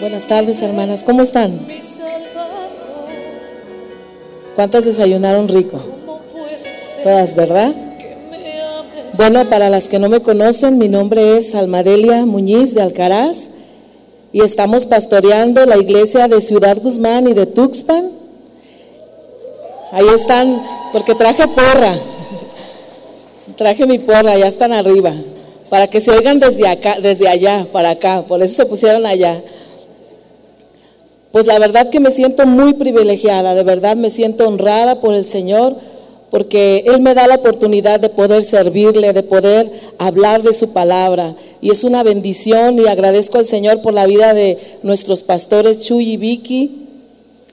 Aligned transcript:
Buenas 0.00 0.26
tardes, 0.26 0.62
hermanas. 0.62 1.04
¿Cómo 1.04 1.20
están? 1.20 1.60
¿Cuántas 4.56 4.86
desayunaron 4.86 5.46
rico? 5.46 5.78
Todas, 7.04 7.34
¿verdad? 7.34 7.74
Bueno, 9.18 9.44
para 9.44 9.68
las 9.68 9.90
que 9.90 9.98
no 9.98 10.08
me 10.08 10.20
conocen, 10.22 10.78
mi 10.78 10.88
nombre 10.88 11.36
es 11.36 11.54
Almadelia 11.54 12.24
Muñiz 12.24 12.74
de 12.74 12.80
Alcaraz 12.80 13.50
y 14.32 14.40
estamos 14.40 14.86
pastoreando 14.86 15.66
la 15.66 15.76
iglesia 15.76 16.28
de 16.28 16.40
Ciudad 16.40 16.78
Guzmán 16.80 17.28
y 17.28 17.34
de 17.34 17.44
Tuxpan. 17.44 18.10
Ahí 19.92 20.06
están, 20.14 20.62
porque 20.92 21.14
traje 21.14 21.46
porra. 21.46 21.94
Traje 23.58 23.84
mi 23.84 23.98
porra, 23.98 24.38
ya 24.38 24.46
están 24.46 24.72
arriba, 24.72 25.12
para 25.68 25.88
que 25.88 26.00
se 26.00 26.10
oigan 26.10 26.38
desde 26.38 26.66
acá, 26.66 26.96
desde 27.02 27.28
allá, 27.28 27.66
para 27.70 27.90
acá, 27.90 28.24
por 28.26 28.42
eso 28.42 28.54
se 28.54 28.64
pusieron 28.64 29.04
allá. 29.04 29.42
Pues 31.32 31.46
la 31.46 31.58
verdad 31.58 31.90
que 31.90 32.00
me 32.00 32.10
siento 32.10 32.44
muy 32.46 32.74
privilegiada, 32.74 33.54
de 33.54 33.62
verdad 33.62 33.96
me 33.96 34.10
siento 34.10 34.48
honrada 34.48 35.00
por 35.00 35.14
el 35.14 35.24
Señor, 35.24 35.76
porque 36.28 36.84
Él 36.86 37.00
me 37.00 37.14
da 37.14 37.26
la 37.26 37.36
oportunidad 37.36 38.00
de 38.00 38.08
poder 38.08 38.42
servirle, 38.42 39.12
de 39.12 39.22
poder 39.22 39.70
hablar 39.98 40.42
de 40.42 40.52
su 40.52 40.72
palabra. 40.72 41.34
Y 41.60 41.70
es 41.70 41.84
una 41.84 42.02
bendición 42.02 42.78
y 42.78 42.86
agradezco 42.86 43.38
al 43.38 43.46
Señor 43.46 43.82
por 43.82 43.94
la 43.94 44.06
vida 44.06 44.34
de 44.34 44.58
nuestros 44.82 45.22
pastores 45.22 45.84
Chuy 45.84 46.10
y 46.10 46.16
Vicky. 46.16 46.86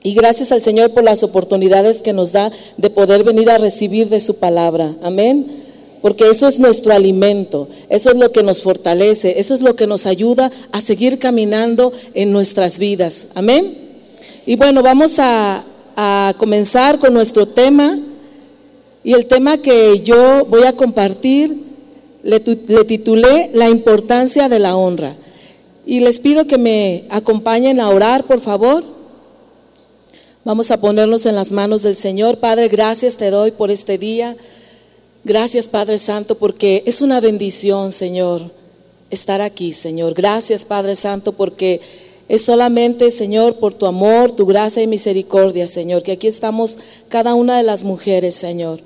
Y 0.04 0.14
gracias 0.14 0.52
al 0.52 0.62
Señor 0.62 0.92
por 0.92 1.04
las 1.04 1.24
oportunidades 1.24 2.02
que 2.02 2.14
nos 2.14 2.32
da 2.32 2.52
de 2.78 2.90
poder 2.90 3.24
venir 3.24 3.50
a 3.50 3.58
recibir 3.58 4.10
de 4.10 4.20
su 4.20 4.40
palabra. 4.40 4.96
Amén 5.04 5.67
porque 6.02 6.30
eso 6.30 6.48
es 6.48 6.60
nuestro 6.60 6.94
alimento, 6.94 7.68
eso 7.90 8.12
es 8.12 8.18
lo 8.18 8.32
que 8.32 8.44
nos 8.44 8.62
fortalece, 8.62 9.40
eso 9.40 9.54
es 9.54 9.62
lo 9.62 9.76
que 9.76 9.88
nos 9.88 10.06
ayuda 10.06 10.52
a 10.72 10.82
seguir 10.82 11.20
caminando 11.20 11.92
en 12.14 12.32
nuestras 12.32 12.80
vidas. 12.80 13.28
Amén. 13.34 13.88
Y 14.46 14.56
bueno, 14.56 14.82
vamos 14.82 15.16
a, 15.20 15.64
comenzar 16.38 17.00
con 17.00 17.14
nuestro 17.14 17.48
tema. 17.48 18.00
Y 19.04 19.14
el 19.14 19.26
tema 19.26 19.58
que 19.58 20.02
yo 20.02 20.46
voy 20.46 20.64
a 20.64 20.74
compartir 20.74 21.64
le, 22.22 22.40
titulé 22.40 23.50
La 23.54 23.68
importancia 23.68 24.48
de 24.48 24.60
la 24.60 24.76
honra. 24.76 25.16
Y 25.88 26.02
les 26.02 26.20
pido 26.20 26.46
que 26.46 26.58
me 26.58 27.06
acompañen 27.10 27.80
a 27.80 27.90
orar, 27.90 28.26
por 28.26 28.42
favor. 28.42 28.84
Vamos 30.44 30.70
a 30.70 30.80
ponernos 30.80 31.26
en 31.26 31.36
las 31.36 31.52
manos 31.52 31.82
del 31.82 31.96
Señor. 31.96 32.38
Padre, 32.38 32.68
gracias 32.68 33.18
te 33.18 33.32
doy 33.32 33.52
por 33.52 33.72
este 33.72 33.98
día. 33.98 34.36
Gracias 35.28 35.68
Padre 35.68 35.98
Santo 35.98 36.38
porque 36.38 36.84
es 36.86 37.02
una 37.02 37.20
bendición, 37.20 37.92
Señor, 37.92 38.50
estar 39.10 39.42
aquí, 39.42 39.74
Señor. 39.74 40.14
Gracias 40.14 40.64
Padre 40.64 40.96
Santo 40.96 41.34
porque 41.34 41.82
es 42.30 42.44
solamente, 42.44 43.12
Señor, 43.12 43.58
por 43.58 43.74
tu 43.74 43.88
amor, 43.88 44.32
tu 44.32 44.46
gracia 44.46 44.84
y 44.84 44.88
misericordia, 44.88 45.68
Señor, 45.68 46.02
que 46.02 46.14
aquí 46.14 46.28
estamos 46.28 46.78
cada 47.10 47.34
una 47.34 47.58
de 47.58 47.64
las 47.64 47.84
mujeres, 47.84 48.36
Señor. 48.36 48.80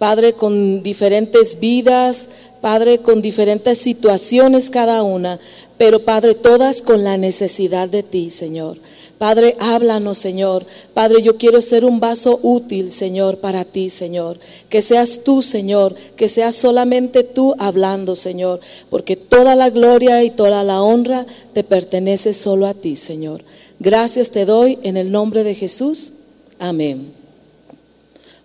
Padre, 0.00 0.32
con 0.32 0.82
diferentes 0.82 1.60
vidas, 1.60 2.30
Padre, 2.60 2.98
con 2.98 3.22
diferentes 3.22 3.78
situaciones 3.78 4.70
cada 4.70 5.04
una, 5.04 5.38
pero 5.78 6.00
Padre, 6.00 6.34
todas 6.34 6.82
con 6.82 7.04
la 7.04 7.16
necesidad 7.16 7.88
de 7.88 8.02
ti, 8.02 8.30
Señor. 8.30 8.76
Padre, 9.18 9.56
háblanos, 9.60 10.18
Señor. 10.18 10.66
Padre, 10.92 11.22
yo 11.22 11.38
quiero 11.38 11.62
ser 11.62 11.84
un 11.84 12.00
vaso 12.00 12.38
útil, 12.42 12.90
Señor, 12.90 13.38
para 13.38 13.64
ti, 13.64 13.88
Señor. 13.88 14.38
Que 14.68 14.82
seas 14.82 15.24
tú, 15.24 15.40
Señor, 15.40 15.94
que 16.16 16.28
seas 16.28 16.54
solamente 16.54 17.22
tú 17.22 17.54
hablando, 17.58 18.14
Señor, 18.14 18.60
porque 18.90 19.16
toda 19.16 19.54
la 19.54 19.70
gloria 19.70 20.22
y 20.22 20.30
toda 20.30 20.64
la 20.64 20.82
honra 20.82 21.26
te 21.54 21.64
pertenece 21.64 22.34
solo 22.34 22.66
a 22.66 22.74
ti, 22.74 22.94
Señor. 22.94 23.42
Gracias 23.78 24.30
te 24.30 24.44
doy 24.44 24.78
en 24.82 24.96
el 24.96 25.10
nombre 25.10 25.44
de 25.44 25.54
Jesús. 25.54 26.12
Amén. 26.58 27.12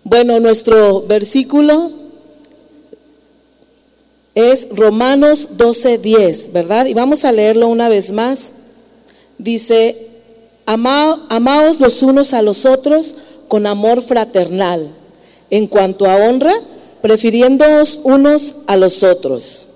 Bueno, 0.04 0.40
nuestro 0.40 1.02
versículo 1.02 1.90
es 4.34 4.68
Romanos 4.70 5.58
12:10, 5.58 6.52
¿verdad? 6.52 6.86
Y 6.86 6.94
vamos 6.94 7.24
a 7.24 7.32
leerlo 7.32 7.68
una 7.68 7.88
vez 7.88 8.10
más. 8.10 8.52
Dice, 9.38 10.11
amaos 10.66 11.80
los 11.80 12.02
unos 12.02 12.32
a 12.32 12.42
los 12.42 12.64
otros 12.66 13.14
con 13.48 13.66
amor 13.66 14.02
fraternal. 14.02 14.88
En 15.50 15.66
cuanto 15.66 16.06
a 16.06 16.16
honra, 16.16 16.54
prefiriéndoos 17.02 18.00
unos 18.04 18.56
a 18.66 18.76
los 18.76 19.02
otros. 19.02 19.66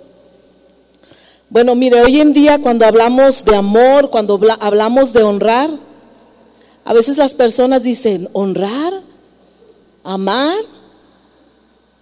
Bueno, 1.51 1.75
mire, 1.75 2.03
hoy 2.03 2.21
en 2.21 2.33
día 2.33 2.59
cuando 2.61 2.87
hablamos 2.87 3.45
de 3.45 3.55
amor, 3.55 4.11
cuando 4.11 4.41
hablamos 4.61 5.13
de 5.13 5.23
honrar, 5.23 5.71
a 6.85 6.93
veces 6.93 7.19
las 7.19 7.35
personas 7.35 7.83
dicen, 7.83 8.29
¿honrar? 8.33 9.03
¿Amar? 10.03 10.57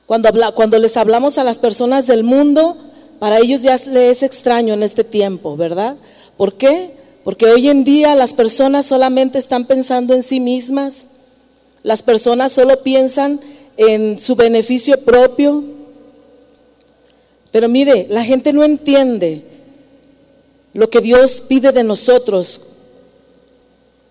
Cuando, 0.06 0.28
cuando 0.54 0.78
les 0.78 0.96
hablamos 0.96 1.38
a 1.38 1.44
las 1.44 1.58
personas 1.58 2.06
del 2.06 2.22
mundo, 2.22 2.76
para 3.18 3.38
ellos 3.38 3.62
ya 3.62 3.76
les 3.86 4.18
es 4.18 4.22
extraño 4.22 4.74
en 4.74 4.82
este 4.82 5.04
tiempo, 5.04 5.56
¿verdad? 5.56 5.96
¿Por 6.36 6.54
qué? 6.54 7.03
Porque 7.24 7.46
hoy 7.46 7.68
en 7.68 7.82
día 7.84 8.14
las 8.14 8.34
personas 8.34 8.86
solamente 8.86 9.38
están 9.38 9.64
pensando 9.64 10.14
en 10.14 10.22
sí 10.22 10.38
mismas, 10.38 11.08
las 11.82 12.02
personas 12.02 12.52
solo 12.52 12.82
piensan 12.82 13.40
en 13.76 14.18
su 14.18 14.36
beneficio 14.36 15.00
propio. 15.04 15.64
Pero 17.50 17.68
mire, 17.68 18.06
la 18.10 18.22
gente 18.22 18.52
no 18.52 18.62
entiende 18.62 19.42
lo 20.74 20.90
que 20.90 21.00
Dios 21.00 21.42
pide 21.48 21.72
de 21.72 21.82
nosotros 21.82 22.60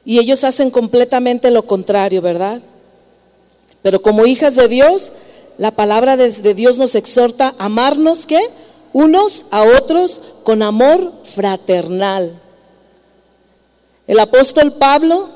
y 0.06 0.20
ellos 0.20 0.44
hacen 0.44 0.72
completamente 0.72 1.52
lo 1.52 1.66
contrario, 1.66 2.22
¿verdad? 2.22 2.62
Pero 3.82 4.02
como 4.02 4.26
hijas 4.26 4.56
de 4.56 4.68
Dios, 4.68 5.12
la 5.58 5.72
palabra 5.72 6.18
de, 6.18 6.54
Dios 6.54 6.78
nos 6.78 6.96
exhorta 6.96 7.54
a 7.58 7.66
amarnos, 7.66 8.26
¿qué? 8.26 8.40
Unos 8.92 9.46
a 9.52 9.64
otros 9.64 10.22
con 10.44 10.62
amor 10.62 11.14
fraternal. 11.24 12.40
El 14.08 14.20
apóstol 14.20 14.74
Pablo 14.74 15.30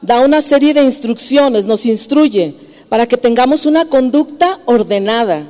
da 0.00 0.20
una 0.20 0.40
serie 0.40 0.74
de 0.74 0.84
instrucciones, 0.84 1.66
nos 1.66 1.86
instruye 1.86 2.54
para 2.88 3.06
que 3.06 3.16
tengamos 3.16 3.66
una 3.66 3.88
conducta 3.88 4.58
ordenada. 4.66 5.42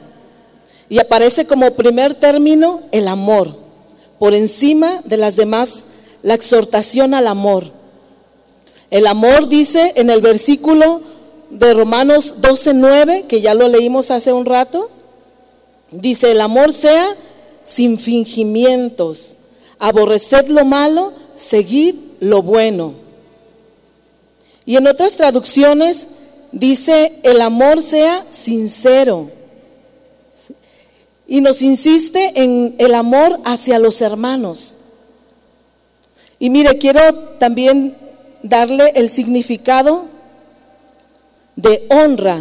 Y 0.88 0.98
aparece 0.98 1.46
como 1.46 1.74
primer 1.74 2.14
término 2.14 2.80
el 2.92 3.08
amor. 3.08 3.56
Por 4.18 4.34
encima 4.34 5.02
de 5.04 5.18
las 5.18 5.36
demás, 5.36 5.84
la 6.22 6.34
exhortación 6.34 7.12
al 7.12 7.26
amor. 7.26 7.70
El 8.90 9.06
amor 9.06 9.48
dice 9.48 9.92
en 9.96 10.10
el 10.10 10.22
versículo 10.22 11.02
de 11.50 11.74
Romanos 11.74 12.36
12:9, 12.40 13.26
que 13.26 13.40
ya 13.40 13.54
lo 13.54 13.68
leímos 13.68 14.10
hace 14.10 14.32
un 14.32 14.46
rato, 14.46 14.88
dice, 15.90 16.30
el 16.30 16.40
amor 16.40 16.72
sea 16.72 17.06
sin 17.62 17.98
fingimientos, 17.98 19.38
aborreced 19.78 20.48
lo 20.48 20.64
malo, 20.64 21.12
seguid 21.34 22.05
lo 22.20 22.42
bueno. 22.42 22.94
Y 24.64 24.76
en 24.76 24.86
otras 24.86 25.16
traducciones 25.16 26.08
dice, 26.52 27.20
el 27.22 27.40
amor 27.40 27.80
sea 27.80 28.26
sincero. 28.30 29.30
Y 31.26 31.40
nos 31.40 31.62
insiste 31.62 32.32
en 32.34 32.74
el 32.78 32.94
amor 32.94 33.40
hacia 33.44 33.78
los 33.78 34.00
hermanos. 34.00 34.78
Y 36.38 36.50
mire, 36.50 36.78
quiero 36.78 37.00
también 37.38 37.96
darle 38.42 38.92
el 38.94 39.10
significado 39.10 40.06
de 41.56 41.86
honra. 41.90 42.40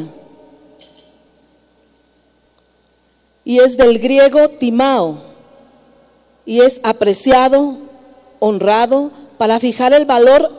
Y 3.44 3.59
es 3.59 3.78
del 3.78 4.00
griego 4.00 4.50
timao. 4.50 5.18
Y 6.46 6.62
es 6.62 6.80
apreciado, 6.84 7.78
honrado, 8.40 9.12
para 9.38 9.59
fijar 9.59 9.94
el 9.94 10.06
valor 10.06 10.50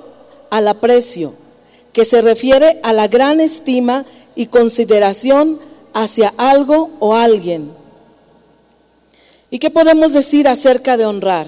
al 0.51 0.69
aprecio, 0.69 1.35
que 1.93 2.05
se 2.05 2.23
refiere 2.23 2.81
a 2.83 2.93
la 2.93 3.09
gran 3.09 3.41
estima 3.41 4.05
y 4.35 4.47
consideración 4.47 5.59
hacia 5.95 6.33
algo 6.37 6.91
o 7.01 7.15
alguien. 7.15 7.71
¿Y 9.51 9.59
qué 9.59 9.71
podemos 9.71 10.13
decir 10.13 10.49
acerca 10.49 10.97
de 10.97 11.07
honrar? 11.07 11.47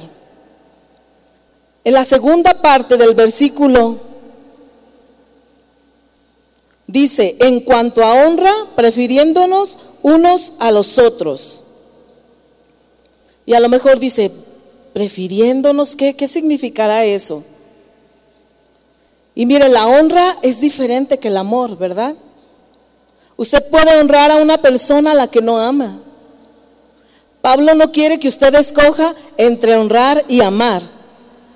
En 1.84 1.94
la 1.94 2.04
segunda 2.04 2.60
parte 2.60 2.96
del 2.96 3.14
versículo 3.14 3.98
dice, 6.86 7.36
en 7.40 7.60
cuanto 7.60 8.02
a 8.02 8.26
honra, 8.26 8.52
prefiriéndonos 8.76 9.78
unos 10.02 10.54
a 10.58 10.70
los 10.70 10.98
otros. 10.98 11.64
Y 13.46 13.54
a 13.54 13.60
lo 13.60 13.68
mejor 13.68 13.98
dice, 13.98 14.30
prefiriéndonos, 14.98 15.94
¿qué, 15.94 16.16
¿qué 16.16 16.26
significará 16.26 17.04
eso? 17.04 17.44
Y 19.32 19.46
mire, 19.46 19.68
la 19.68 19.86
honra 19.86 20.36
es 20.42 20.60
diferente 20.60 21.18
que 21.18 21.28
el 21.28 21.36
amor, 21.36 21.78
¿verdad? 21.78 22.16
Usted 23.36 23.62
puede 23.70 23.96
honrar 24.00 24.32
a 24.32 24.38
una 24.38 24.58
persona 24.58 25.12
a 25.12 25.14
la 25.14 25.28
que 25.28 25.40
no 25.40 25.60
ama. 25.60 26.00
Pablo 27.40 27.76
no 27.76 27.92
quiere 27.92 28.18
que 28.18 28.26
usted 28.26 28.52
escoja 28.56 29.14
entre 29.36 29.76
honrar 29.76 30.24
y 30.26 30.40
amar. 30.40 30.82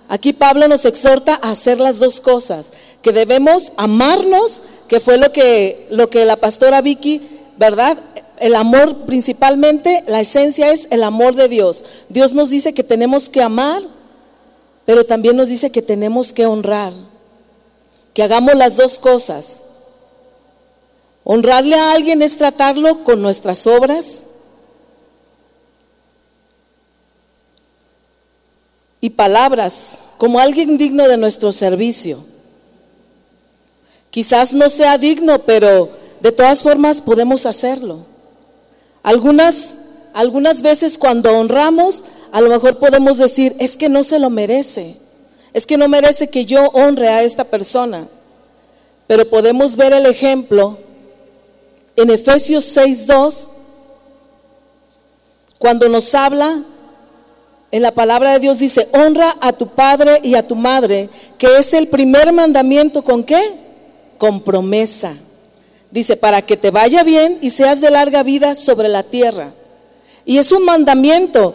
Aquí 0.08 0.32
Pablo 0.32 0.68
nos 0.68 0.84
exhorta 0.84 1.34
a 1.42 1.50
hacer 1.50 1.80
las 1.80 1.98
dos 1.98 2.20
cosas, 2.20 2.72
que 3.02 3.10
debemos 3.10 3.72
amarnos, 3.76 4.62
que 4.86 5.00
fue 5.00 5.18
lo 5.18 5.32
que, 5.32 5.88
lo 5.90 6.08
que 6.10 6.24
la 6.26 6.36
pastora 6.36 6.80
Vicky, 6.80 7.20
¿verdad? 7.58 7.98
El 8.42 8.56
amor 8.56 9.06
principalmente, 9.06 10.02
la 10.08 10.20
esencia 10.20 10.72
es 10.72 10.88
el 10.90 11.04
amor 11.04 11.36
de 11.36 11.46
Dios. 11.46 11.84
Dios 12.08 12.32
nos 12.32 12.50
dice 12.50 12.74
que 12.74 12.82
tenemos 12.82 13.28
que 13.28 13.40
amar, 13.40 13.80
pero 14.84 15.06
también 15.06 15.36
nos 15.36 15.46
dice 15.46 15.70
que 15.70 15.80
tenemos 15.80 16.32
que 16.32 16.44
honrar, 16.44 16.92
que 18.12 18.20
hagamos 18.24 18.56
las 18.56 18.76
dos 18.76 18.98
cosas. 18.98 19.62
Honrarle 21.22 21.76
a 21.76 21.92
alguien 21.92 22.20
es 22.20 22.36
tratarlo 22.36 23.04
con 23.04 23.22
nuestras 23.22 23.64
obras, 23.68 24.26
y 29.00 29.10
palabras 29.10 30.00
como 30.18 30.40
alguien 30.40 30.78
digno 30.78 31.06
de 31.06 31.16
nuestro 31.16 31.52
servicio. 31.52 32.24
Quizás 34.10 34.52
no 34.52 34.68
sea 34.68 34.98
digno, 34.98 35.38
pero 35.42 35.90
de 36.20 36.32
todas 36.32 36.64
formas 36.64 37.00
podemos 37.00 37.46
hacerlo. 37.46 38.10
Algunas, 39.02 39.78
algunas 40.12 40.62
veces 40.62 40.98
cuando 40.98 41.36
honramos, 41.36 42.04
a 42.30 42.40
lo 42.40 42.48
mejor 42.48 42.78
podemos 42.78 43.18
decir, 43.18 43.54
es 43.58 43.76
que 43.76 43.88
no 43.88 44.04
se 44.04 44.18
lo 44.18 44.30
merece, 44.30 44.96
es 45.52 45.66
que 45.66 45.76
no 45.76 45.88
merece 45.88 46.28
que 46.28 46.44
yo 46.44 46.66
honre 46.68 47.08
a 47.08 47.22
esta 47.22 47.44
persona. 47.44 48.06
Pero 49.06 49.28
podemos 49.28 49.76
ver 49.76 49.92
el 49.92 50.06
ejemplo 50.06 50.78
en 51.96 52.10
Efesios 52.10 52.76
6.2, 52.76 53.48
cuando 55.58 55.88
nos 55.88 56.14
habla 56.14 56.64
en 57.70 57.82
la 57.82 57.92
palabra 57.92 58.32
de 58.32 58.40
Dios 58.40 58.58
dice, 58.58 58.86
honra 58.92 59.34
a 59.40 59.52
tu 59.52 59.68
padre 59.68 60.20
y 60.22 60.34
a 60.34 60.46
tu 60.46 60.54
madre, 60.54 61.08
que 61.38 61.58
es 61.58 61.72
el 61.72 61.88
primer 61.88 62.32
mandamiento 62.32 63.02
con 63.02 63.24
qué? 63.24 63.40
Con 64.18 64.42
promesa. 64.42 65.16
Dice, 65.92 66.16
para 66.16 66.40
que 66.40 66.56
te 66.56 66.70
vaya 66.70 67.04
bien 67.04 67.38
y 67.42 67.50
seas 67.50 67.82
de 67.82 67.90
larga 67.90 68.22
vida 68.22 68.54
sobre 68.54 68.88
la 68.88 69.02
tierra. 69.02 69.52
Y 70.24 70.38
es 70.38 70.50
un 70.50 70.64
mandamiento 70.64 71.54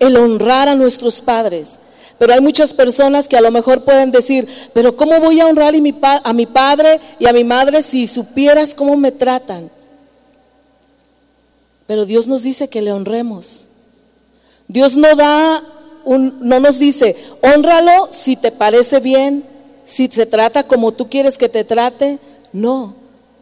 el 0.00 0.16
honrar 0.16 0.68
a 0.68 0.74
nuestros 0.74 1.22
padres. 1.22 1.78
Pero 2.18 2.34
hay 2.34 2.40
muchas 2.40 2.74
personas 2.74 3.28
que 3.28 3.36
a 3.36 3.40
lo 3.40 3.52
mejor 3.52 3.84
pueden 3.84 4.10
decir, 4.10 4.48
pero 4.72 4.96
¿cómo 4.96 5.20
voy 5.20 5.38
a 5.38 5.46
honrar 5.46 5.74
a 5.74 6.32
mi, 6.32 6.46
padre 6.46 7.00
y 7.20 7.26
a 7.26 7.32
mi 7.32 7.44
madre 7.44 7.80
si 7.80 8.08
supieras 8.08 8.74
cómo 8.74 8.96
me 8.96 9.12
tratan? 9.12 9.70
Pero 11.86 12.04
Dios 12.04 12.26
nos 12.26 12.42
dice 12.42 12.68
que 12.68 12.82
le 12.82 12.92
honremos. 12.92 13.68
Dios 14.66 14.96
no 14.96 15.14
da 15.14 15.62
un, 16.04 16.36
no 16.40 16.58
nos 16.58 16.80
dice, 16.80 17.14
honralo 17.40 18.08
si 18.10 18.34
te 18.34 18.50
parece 18.50 18.98
bien, 18.98 19.44
si 19.84 20.08
se 20.08 20.26
trata 20.26 20.64
como 20.64 20.90
tú 20.92 21.08
quieres 21.08 21.38
que 21.38 21.48
te 21.48 21.62
trate. 21.62 22.18
No, 22.52 22.96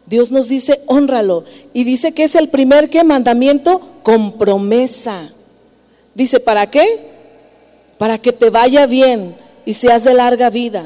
Dios 0.07 0.31
nos 0.31 0.47
dice, 0.47 0.81
honralo. 0.87 1.43
Y 1.73 1.83
dice 1.83 2.13
que 2.13 2.23
es 2.23 2.35
el 2.35 2.49
primer 2.49 2.89
mandamiento 3.05 3.81
con 4.03 4.33
promesa. 4.33 5.29
Dice, 6.15 6.39
¿para 6.39 6.69
qué? 6.69 6.85
Para 7.97 8.17
que 8.17 8.31
te 8.31 8.49
vaya 8.49 8.85
bien 8.85 9.35
y 9.65 9.73
seas 9.73 10.03
de 10.03 10.13
larga 10.13 10.49
vida. 10.49 10.83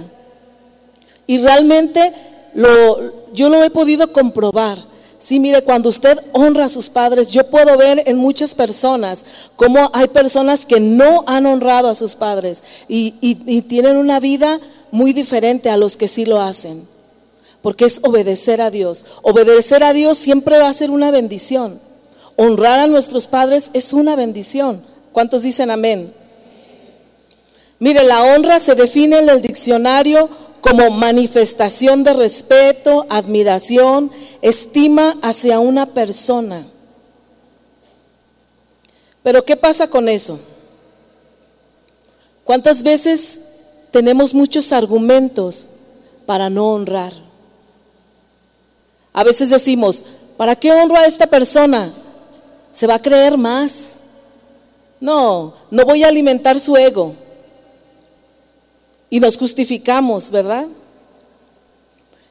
Y 1.28 1.38
realmente 1.38 2.12
lo, 2.54 3.32
yo 3.34 3.50
lo 3.50 3.64
he 3.64 3.70
podido 3.70 4.12
comprobar. 4.12 4.84
Sí, 5.20 5.40
mire, 5.40 5.62
cuando 5.62 5.90
usted 5.90 6.20
honra 6.34 6.66
a 6.66 6.70
sus 6.70 6.90
padres, 6.90 7.30
yo 7.30 7.48
puedo 7.48 7.78
ver 7.78 8.02
en 8.08 8.18
muchas 8.18 8.56
personas 8.56 9.24
cómo 9.56 9.92
hay 9.94 10.08
personas 10.08 10.66
que 10.66 10.80
no 10.80 11.24
han 11.28 11.46
honrado 11.46 11.90
a 11.90 11.96
sus 11.96 12.16
padres 12.16 12.64
y 12.88 13.62
tienen 13.70 13.98
una 13.98 14.20
vida 14.20 14.60
muy 14.90 15.14
diferente 15.14 15.70
a 15.70 15.78
los 15.78 15.96
que 15.96 16.08
sí 16.08 16.26
lo 16.26 16.42
hacen. 16.42 16.90
Porque 17.62 17.86
es 17.86 18.00
obedecer 18.04 18.62
a 18.62 18.72
Dios. 18.72 19.06
Obedecer 19.22 19.84
a 19.84 19.94
Dios 19.94 20.18
siempre 20.18 20.58
va 20.58 20.68
a 20.68 20.74
ser 20.74 20.92
una 20.92 21.12
bendición. 21.12 21.80
Honrar 22.36 22.80
a 22.80 22.88
nuestros 22.88 23.28
padres 23.28 23.70
es 23.74 23.94
una 23.94 24.16
bendición. 24.16 24.84
¿Cuántos 25.12 25.44
dicen 25.44 25.70
amén? 25.70 26.14
Mire, 27.80 28.04
la 28.04 28.24
honra 28.24 28.60
se 28.60 28.76
define 28.76 29.20
en 29.20 29.30
el 29.30 29.42
diccionario 29.42 30.30
como 30.62 30.92
manifestación 30.92 32.04
de 32.04 32.14
respeto, 32.14 33.06
admiración, 33.10 34.12
estima 34.42 35.18
hacia 35.22 35.60
una 35.60 35.88
persona. 35.88 36.66
Pero 39.24 39.44
¿qué 39.44 39.56
pasa 39.56 39.88
con 39.88 40.08
eso? 40.10 40.40
¿Cuántas 42.44 42.84
veces 42.84 43.42
tenemos 43.92 44.34
muchos 44.34 44.72
argumentos 44.72 45.72
para 46.26 46.50
no 46.50 46.74
honrar? 46.74 47.14
A 49.14 49.24
veces 49.24 49.50
decimos, 49.50 50.04
¿para 50.38 50.56
qué 50.56 50.72
honro 50.72 50.96
a 50.96 51.06
esta 51.06 51.28
persona? 51.28 51.94
Se 52.72 52.88
va 52.88 52.96
a 52.96 53.02
creer 53.02 53.38
más. 53.38 53.96
No, 55.00 55.54
no 55.70 55.86
voy 55.86 56.04
a 56.04 56.08
alimentar 56.08 56.60
su 56.60 56.78
ego 56.78 57.16
y 59.12 59.20
nos 59.20 59.38
justificamos, 59.38 60.32
¿verdad? 60.32 60.68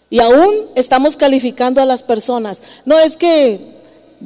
Y 0.09 0.19
aún 0.19 0.67
estamos 0.75 1.15
calificando 1.15 1.81
a 1.81 1.85
las 1.85 2.03
personas. 2.03 2.63
No 2.85 2.99
es 2.99 3.17
que 3.17 3.61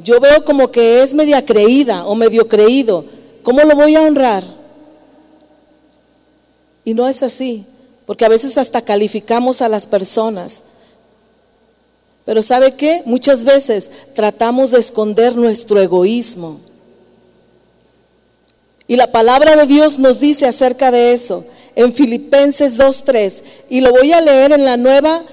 yo 0.01 0.19
veo 0.19 0.43
como 0.45 0.71
que 0.71 1.03
es 1.03 1.13
media 1.13 1.45
creída 1.45 2.05
o 2.05 2.15
medio 2.15 2.47
creído. 2.47 3.05
¿Cómo 3.43 3.61
lo 3.61 3.75
voy 3.75 3.95
a 3.95 4.01
honrar? 4.01 4.43
Y 6.85 6.93
no 6.93 7.07
es 7.07 7.21
así, 7.23 7.65
porque 8.05 8.25
a 8.25 8.29
veces 8.29 8.57
hasta 8.57 8.81
calificamos 8.81 9.61
a 9.61 9.69
las 9.69 9.85
personas. 9.85 10.63
Pero 12.25 12.41
¿sabe 12.41 12.75
qué? 12.75 13.03
Muchas 13.05 13.45
veces 13.45 13.91
tratamos 14.15 14.71
de 14.71 14.79
esconder 14.79 15.35
nuestro 15.35 15.79
egoísmo. 15.79 16.59
Y 18.87 18.95
la 18.95 19.11
palabra 19.11 19.55
de 19.55 19.65
Dios 19.67 19.99
nos 19.99 20.19
dice 20.19 20.47
acerca 20.47 20.91
de 20.91 21.13
eso 21.13 21.45
en 21.75 21.93
Filipenses 21.93 22.77
2:3 22.77 23.43
y 23.69 23.81
lo 23.81 23.91
voy 23.91 24.11
a 24.11 24.21
leer 24.21 24.51
en 24.51 24.65
la 24.65 24.77
nueva 24.77 25.23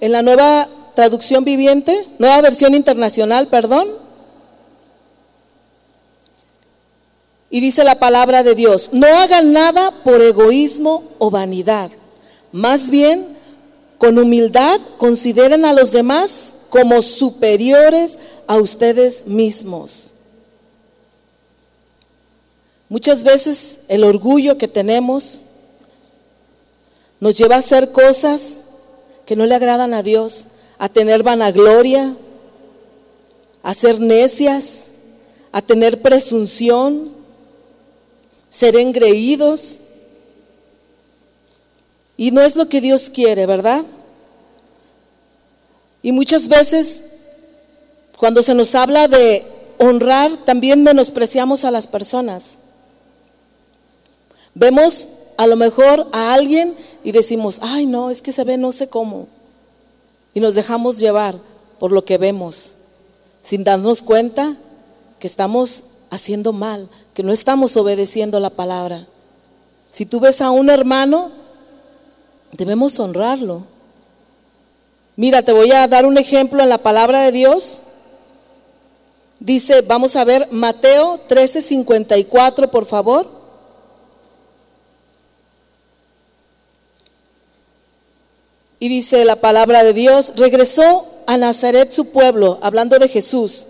en 0.00 0.12
la 0.12 0.22
nueva 0.22 0.68
traducción 0.94 1.44
viviente, 1.44 1.96
nueva 2.18 2.40
versión 2.42 2.74
internacional, 2.74 3.46
perdón. 3.46 3.88
Y 7.50 7.60
dice 7.60 7.84
la 7.84 7.98
palabra 7.98 8.42
de 8.42 8.54
Dios, 8.54 8.90
no 8.92 9.06
hagan 9.06 9.52
nada 9.52 9.92
por 10.02 10.20
egoísmo 10.20 11.04
o 11.18 11.30
vanidad, 11.30 11.90
más 12.50 12.90
bien 12.90 13.31
con 14.02 14.18
humildad 14.18 14.80
consideren 14.98 15.64
a 15.64 15.72
los 15.72 15.92
demás 15.92 16.56
como 16.70 17.02
superiores 17.02 18.18
a 18.48 18.56
ustedes 18.56 19.28
mismos. 19.28 20.14
Muchas 22.88 23.22
veces 23.22 23.82
el 23.86 24.02
orgullo 24.02 24.58
que 24.58 24.66
tenemos 24.66 25.44
nos 27.20 27.38
lleva 27.38 27.54
a 27.54 27.58
hacer 27.58 27.92
cosas 27.92 28.64
que 29.24 29.36
no 29.36 29.46
le 29.46 29.54
agradan 29.54 29.94
a 29.94 30.02
Dios, 30.02 30.48
a 30.78 30.88
tener 30.88 31.22
vanagloria, 31.22 32.16
a 33.62 33.72
ser 33.72 34.00
necias, 34.00 34.86
a 35.52 35.62
tener 35.62 36.02
presunción, 36.02 37.12
ser 38.48 38.74
engreídos. 38.74 39.82
Y 42.22 42.30
no 42.30 42.40
es 42.40 42.54
lo 42.54 42.68
que 42.68 42.80
Dios 42.80 43.10
quiere, 43.10 43.46
¿verdad? 43.46 43.84
Y 46.02 46.12
muchas 46.12 46.46
veces, 46.46 47.06
cuando 48.16 48.44
se 48.44 48.54
nos 48.54 48.76
habla 48.76 49.08
de 49.08 49.44
honrar, 49.80 50.30
también 50.44 50.84
menospreciamos 50.84 51.64
a 51.64 51.72
las 51.72 51.88
personas. 51.88 52.60
Vemos 54.54 55.08
a 55.36 55.48
lo 55.48 55.56
mejor 55.56 56.06
a 56.12 56.32
alguien 56.32 56.76
y 57.02 57.10
decimos, 57.10 57.58
ay 57.60 57.86
no, 57.86 58.08
es 58.08 58.22
que 58.22 58.30
se 58.30 58.44
ve 58.44 58.56
no 58.56 58.70
sé 58.70 58.86
cómo. 58.86 59.26
Y 60.32 60.38
nos 60.38 60.54
dejamos 60.54 61.00
llevar 61.00 61.34
por 61.80 61.90
lo 61.90 62.04
que 62.04 62.18
vemos, 62.18 62.76
sin 63.42 63.64
darnos 63.64 64.00
cuenta 64.00 64.56
que 65.18 65.26
estamos 65.26 65.86
haciendo 66.10 66.52
mal, 66.52 66.88
que 67.14 67.24
no 67.24 67.32
estamos 67.32 67.76
obedeciendo 67.76 68.38
la 68.38 68.50
palabra. 68.50 69.08
Si 69.90 70.06
tú 70.06 70.20
ves 70.20 70.40
a 70.40 70.52
un 70.52 70.70
hermano, 70.70 71.41
debemos 72.52 72.98
honrarlo. 73.00 73.64
Mira, 75.16 75.42
te 75.42 75.52
voy 75.52 75.72
a 75.72 75.88
dar 75.88 76.06
un 76.06 76.16
ejemplo 76.18 76.62
en 76.62 76.68
la 76.68 76.78
palabra 76.78 77.22
de 77.22 77.32
Dios. 77.32 77.82
Dice, 79.40 79.82
vamos 79.82 80.14
a 80.16 80.24
ver 80.24 80.48
Mateo 80.52 81.18
13:54, 81.26 82.70
por 82.70 82.86
favor. 82.86 83.28
Y 88.78 88.88
dice 88.88 89.24
la 89.24 89.36
palabra 89.36 89.84
de 89.84 89.92
Dios, 89.92 90.32
regresó 90.36 91.06
a 91.26 91.36
Nazaret 91.36 91.92
su 91.92 92.10
pueblo, 92.10 92.58
hablando 92.62 92.98
de 92.98 93.08
Jesús. 93.08 93.68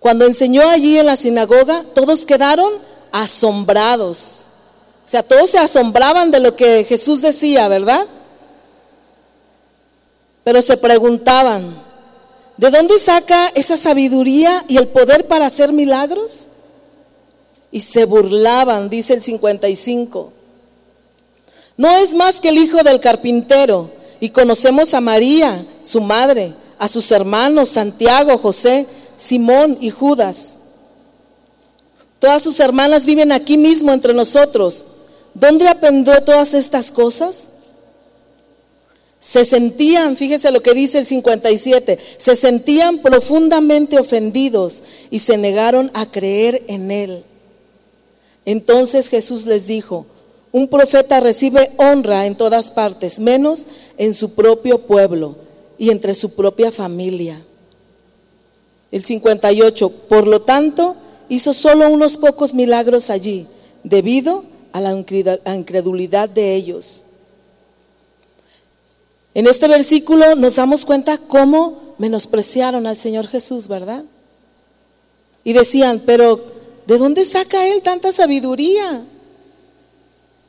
Cuando 0.00 0.26
enseñó 0.26 0.62
allí 0.68 0.98
en 0.98 1.06
la 1.06 1.16
sinagoga, 1.16 1.84
todos 1.94 2.26
quedaron 2.26 2.72
asombrados. 3.10 4.46
O 5.04 5.08
sea, 5.08 5.22
todos 5.22 5.50
se 5.50 5.58
asombraban 5.58 6.30
de 6.30 6.40
lo 6.40 6.54
que 6.54 6.84
Jesús 6.84 7.20
decía, 7.20 7.68
¿verdad? 7.68 8.06
Pero 10.44 10.62
se 10.62 10.76
preguntaban, 10.76 11.74
¿de 12.56 12.70
dónde 12.70 12.98
saca 12.98 13.48
esa 13.54 13.76
sabiduría 13.76 14.64
y 14.68 14.76
el 14.76 14.88
poder 14.88 15.26
para 15.26 15.46
hacer 15.46 15.72
milagros? 15.72 16.48
Y 17.70 17.80
se 17.80 18.04
burlaban, 18.04 18.90
dice 18.90 19.14
el 19.14 19.22
55. 19.22 20.32
No 21.76 21.90
es 21.96 22.14
más 22.14 22.40
que 22.40 22.50
el 22.50 22.58
hijo 22.58 22.82
del 22.82 23.00
carpintero. 23.00 23.90
Y 24.20 24.28
conocemos 24.28 24.94
a 24.94 25.00
María, 25.00 25.64
su 25.82 26.00
madre, 26.00 26.54
a 26.78 26.86
sus 26.86 27.10
hermanos 27.10 27.70
Santiago, 27.70 28.38
José, 28.38 28.86
Simón 29.16 29.78
y 29.80 29.90
Judas. 29.90 30.58
Todas 32.22 32.40
sus 32.40 32.60
hermanas 32.60 33.04
viven 33.04 33.32
aquí 33.32 33.58
mismo 33.58 33.92
entre 33.92 34.14
nosotros. 34.14 34.86
¿Dónde 35.34 35.66
aprendió 35.66 36.22
todas 36.22 36.54
estas 36.54 36.92
cosas? 36.92 37.48
Se 39.18 39.44
sentían, 39.44 40.16
fíjese 40.16 40.52
lo 40.52 40.62
que 40.62 40.72
dice 40.72 41.00
el 41.00 41.06
57, 41.06 41.98
se 42.18 42.36
sentían 42.36 43.00
profundamente 43.00 43.98
ofendidos 43.98 44.84
y 45.10 45.18
se 45.18 45.36
negaron 45.36 45.90
a 45.94 46.06
creer 46.06 46.62
en 46.68 46.92
él. 46.92 47.24
Entonces 48.44 49.08
Jesús 49.08 49.46
les 49.46 49.66
dijo, 49.66 50.06
un 50.52 50.68
profeta 50.68 51.18
recibe 51.18 51.72
honra 51.76 52.26
en 52.26 52.36
todas 52.36 52.70
partes, 52.70 53.18
menos 53.18 53.66
en 53.98 54.14
su 54.14 54.36
propio 54.36 54.78
pueblo 54.78 55.34
y 55.76 55.90
entre 55.90 56.14
su 56.14 56.36
propia 56.36 56.70
familia. 56.70 57.36
El 58.92 59.04
58, 59.04 59.90
por 60.08 60.28
lo 60.28 60.42
tanto, 60.42 61.01
hizo 61.32 61.54
solo 61.54 61.88
unos 61.88 62.18
pocos 62.18 62.52
milagros 62.52 63.08
allí, 63.08 63.46
debido 63.84 64.44
a 64.70 64.82
la 64.82 64.92
incredulidad 64.92 66.28
de 66.28 66.54
ellos. 66.54 67.06
En 69.32 69.46
este 69.46 69.66
versículo 69.66 70.34
nos 70.34 70.56
damos 70.56 70.84
cuenta 70.84 71.16
cómo 71.16 71.94
menospreciaron 71.96 72.86
al 72.86 72.98
Señor 72.98 73.28
Jesús, 73.28 73.66
¿verdad? 73.66 74.04
Y 75.42 75.54
decían, 75.54 76.02
pero 76.04 76.44
¿de 76.86 76.98
dónde 76.98 77.24
saca 77.24 77.66
Él 77.66 77.80
tanta 77.80 78.12
sabiduría? 78.12 79.02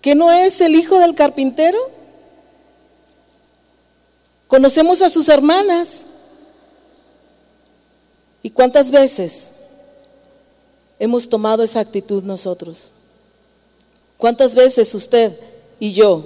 ¿Que 0.02 0.16
no 0.16 0.30
es 0.34 0.60
el 0.60 0.76
hijo 0.76 1.00
del 1.00 1.16
carpintero? 1.16 1.80
Conocemos 4.50 5.02
a 5.02 5.08
sus 5.08 5.30
hermanas. 5.30 6.08
¿Y 8.42 8.50
cuántas 8.50 8.92
veces 8.92 9.54
hemos 11.00 11.28
tomado 11.28 11.64
esa 11.64 11.80
actitud 11.80 12.24
nosotros? 12.24 12.92
¿Cuántas 14.18 14.56
veces 14.56 14.94
usted 14.96 15.38
y 15.80 15.94
yo 15.94 16.26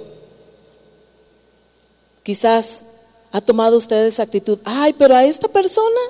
quizás 2.22 2.84
ha 3.32 3.40
tomado 3.40 3.76
usted 3.76 4.06
esa 4.06 4.22
actitud? 4.22 4.58
Ay, 4.64 4.94
pero 4.96 5.16
a 5.16 5.24
esta 5.24 5.48
persona. 5.48 6.00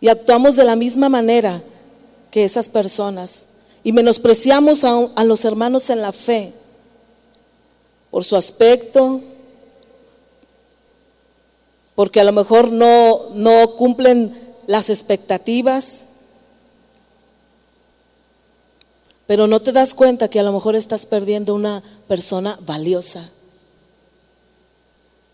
Y 0.00 0.08
actuamos 0.08 0.56
de 0.56 0.64
la 0.64 0.76
misma 0.76 1.08
manera 1.08 1.62
que 2.30 2.44
esas 2.44 2.68
personas 2.68 3.48
y 3.82 3.92
menospreciamos 3.92 4.84
a, 4.84 5.24
los 5.24 5.44
hermanos 5.44 5.90
en 5.90 6.02
la 6.02 6.12
fe 6.12 6.52
por 8.10 8.24
su 8.24 8.36
aspecto, 8.36 9.20
porque 11.94 12.20
a 12.20 12.24
lo 12.24 12.32
mejor 12.32 12.72
no, 12.72 13.30
no 13.34 13.76
cumplen 13.76 14.34
las 14.66 14.90
expectativas, 14.90 16.06
pero 19.30 19.46
no 19.46 19.60
te 19.60 19.70
das 19.70 19.94
cuenta 19.94 20.26
que 20.26 20.40
a 20.40 20.42
lo 20.42 20.50
mejor 20.50 20.74
estás 20.74 21.06
perdiendo 21.06 21.54
una 21.54 21.84
persona 22.08 22.58
valiosa. 22.66 23.30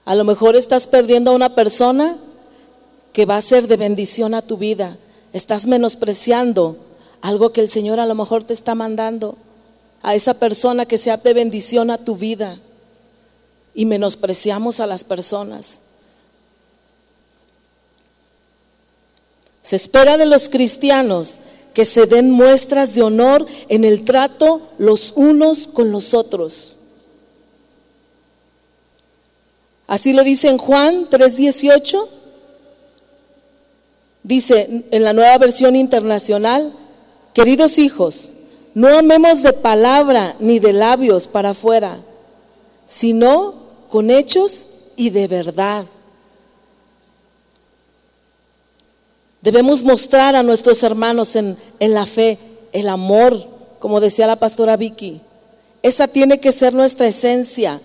A 0.05 0.15
lo 0.15 0.23
mejor 0.23 0.55
estás 0.55 0.87
perdiendo 0.87 1.31
a 1.31 1.35
una 1.35 1.55
persona 1.55 2.19
que 3.15 3.25
va 3.25 3.39
a 3.39 3.41
ser 3.41 3.67
de 3.69 3.79
bendición 3.79 4.35
a 4.35 4.43
tu 4.43 4.59
vida. 4.59 4.99
Estás 5.33 5.67
menospreciando 5.67 6.77
algo 7.23 7.55
que 7.55 7.63
el 7.63 7.71
Señor 7.71 7.99
a 7.99 8.05
lo 8.05 8.15
mejor 8.15 8.45
te 8.45 8.53
está 8.53 8.75
mandando 8.75 9.39
a 10.03 10.15
esa 10.15 10.35
persona 10.35 10.85
que 10.85 10.99
sea 10.99 11.17
de 11.17 11.33
bendición 11.33 11.91
a 11.91 11.97
tu 11.97 12.17
vida. 12.17 12.55
Y 13.75 13.87
menospreciamos 13.87 14.79
a 14.81 14.87
las 14.87 15.05
personas. 15.05 15.81
Se 19.63 19.77
espera 19.77 20.19
de 20.19 20.27
los 20.27 20.51
cristianos 20.51 21.41
que 21.77 21.85
se 21.85 22.07
den 22.07 22.31
muestras 22.31 22.95
de 22.95 23.03
honor 23.03 23.45
en 23.69 23.85
el 23.85 24.07
trato 24.07 24.63
los 24.79 25.13
unos 25.15 25.69
con 25.69 25.93
los 25.93 26.15
otros. 26.15 26.77
Así 29.87 30.15
lo 30.15 30.25
dice 30.25 30.49
en 30.49 30.57
Juan 30.57 31.07
3:18. 31.11 32.09
Dice 34.23 34.87
en 34.91 35.05
la 35.05 35.13
nueva 35.13 35.37
versión 35.37 35.77
internacional, 35.77 36.73
Queridos 37.35 37.77
hijos, 37.77 38.33
no 38.73 38.89
amemos 38.97 39.43
de 39.43 39.53
palabra 39.53 40.35
ni 40.41 40.59
de 40.61 40.73
labios 40.73 41.29
para 41.29 41.51
afuera, 41.51 41.99
sino 42.87 43.53
con 43.91 44.11
hechos 44.11 44.69
y 44.97 45.11
de 45.11 45.29
verdad. 45.29 45.85
Debemos 49.43 49.85
mostrar 49.85 50.35
a 50.35 50.43
nuestros 50.43 50.83
hermanos 50.83 51.37
en, 51.37 51.57
la 51.81 52.07
fe 52.07 52.39
el 52.73 52.89
amor, 52.89 53.49
como 53.79 54.01
decía 54.01 54.27
la 54.27 54.37
pastora 54.37 54.77
Vicky. 54.77 55.21
Esa 55.83 56.09
tiene 56.09 56.41
que 56.41 56.53
ser 56.53 56.75
nuestra 56.75 57.07
esencia. 57.07 57.81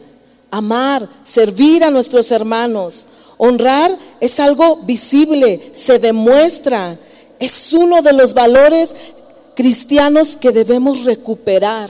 Amar, 0.50 1.08
servir 1.24 1.84
a 1.84 1.92
nuestros 1.92 2.32
hermanos. 2.32 3.08
Honrar 3.38 3.98
es 4.20 4.40
algo 4.40 4.78
visible, 4.78 5.70
se 5.72 6.00
demuestra. 6.00 6.98
Es 7.40 7.74
uno 7.74 8.02
de 8.02 8.14
los 8.14 8.34
valores 8.34 8.94
cristianos 9.56 10.36
que 10.36 10.52
debemos 10.52 11.06
recuperar. 11.06 11.90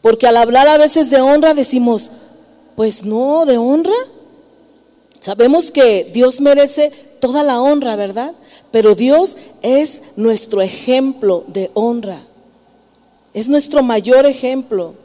Porque 0.00 0.26
al 0.26 0.36
hablar 0.36 0.68
a 0.68 0.78
veces 0.78 1.10
de 1.10 1.20
honra 1.20 1.54
decimos, 1.54 2.10
pues 2.76 3.04
no, 3.04 3.46
de 3.46 3.58
honra. 3.58 3.94
Sabemos 5.22 5.70
que 5.70 6.10
Dios 6.12 6.40
merece 6.40 6.90
toda 7.20 7.44
la 7.44 7.60
honra, 7.60 7.94
¿verdad? 7.94 8.32
Pero 8.72 8.96
Dios 8.96 9.36
es 9.62 10.02
nuestro 10.16 10.60
ejemplo 10.62 11.44
de 11.46 11.70
honra. 11.74 12.20
Es 13.32 13.46
nuestro 13.46 13.84
mayor 13.84 14.26
ejemplo. 14.26 14.96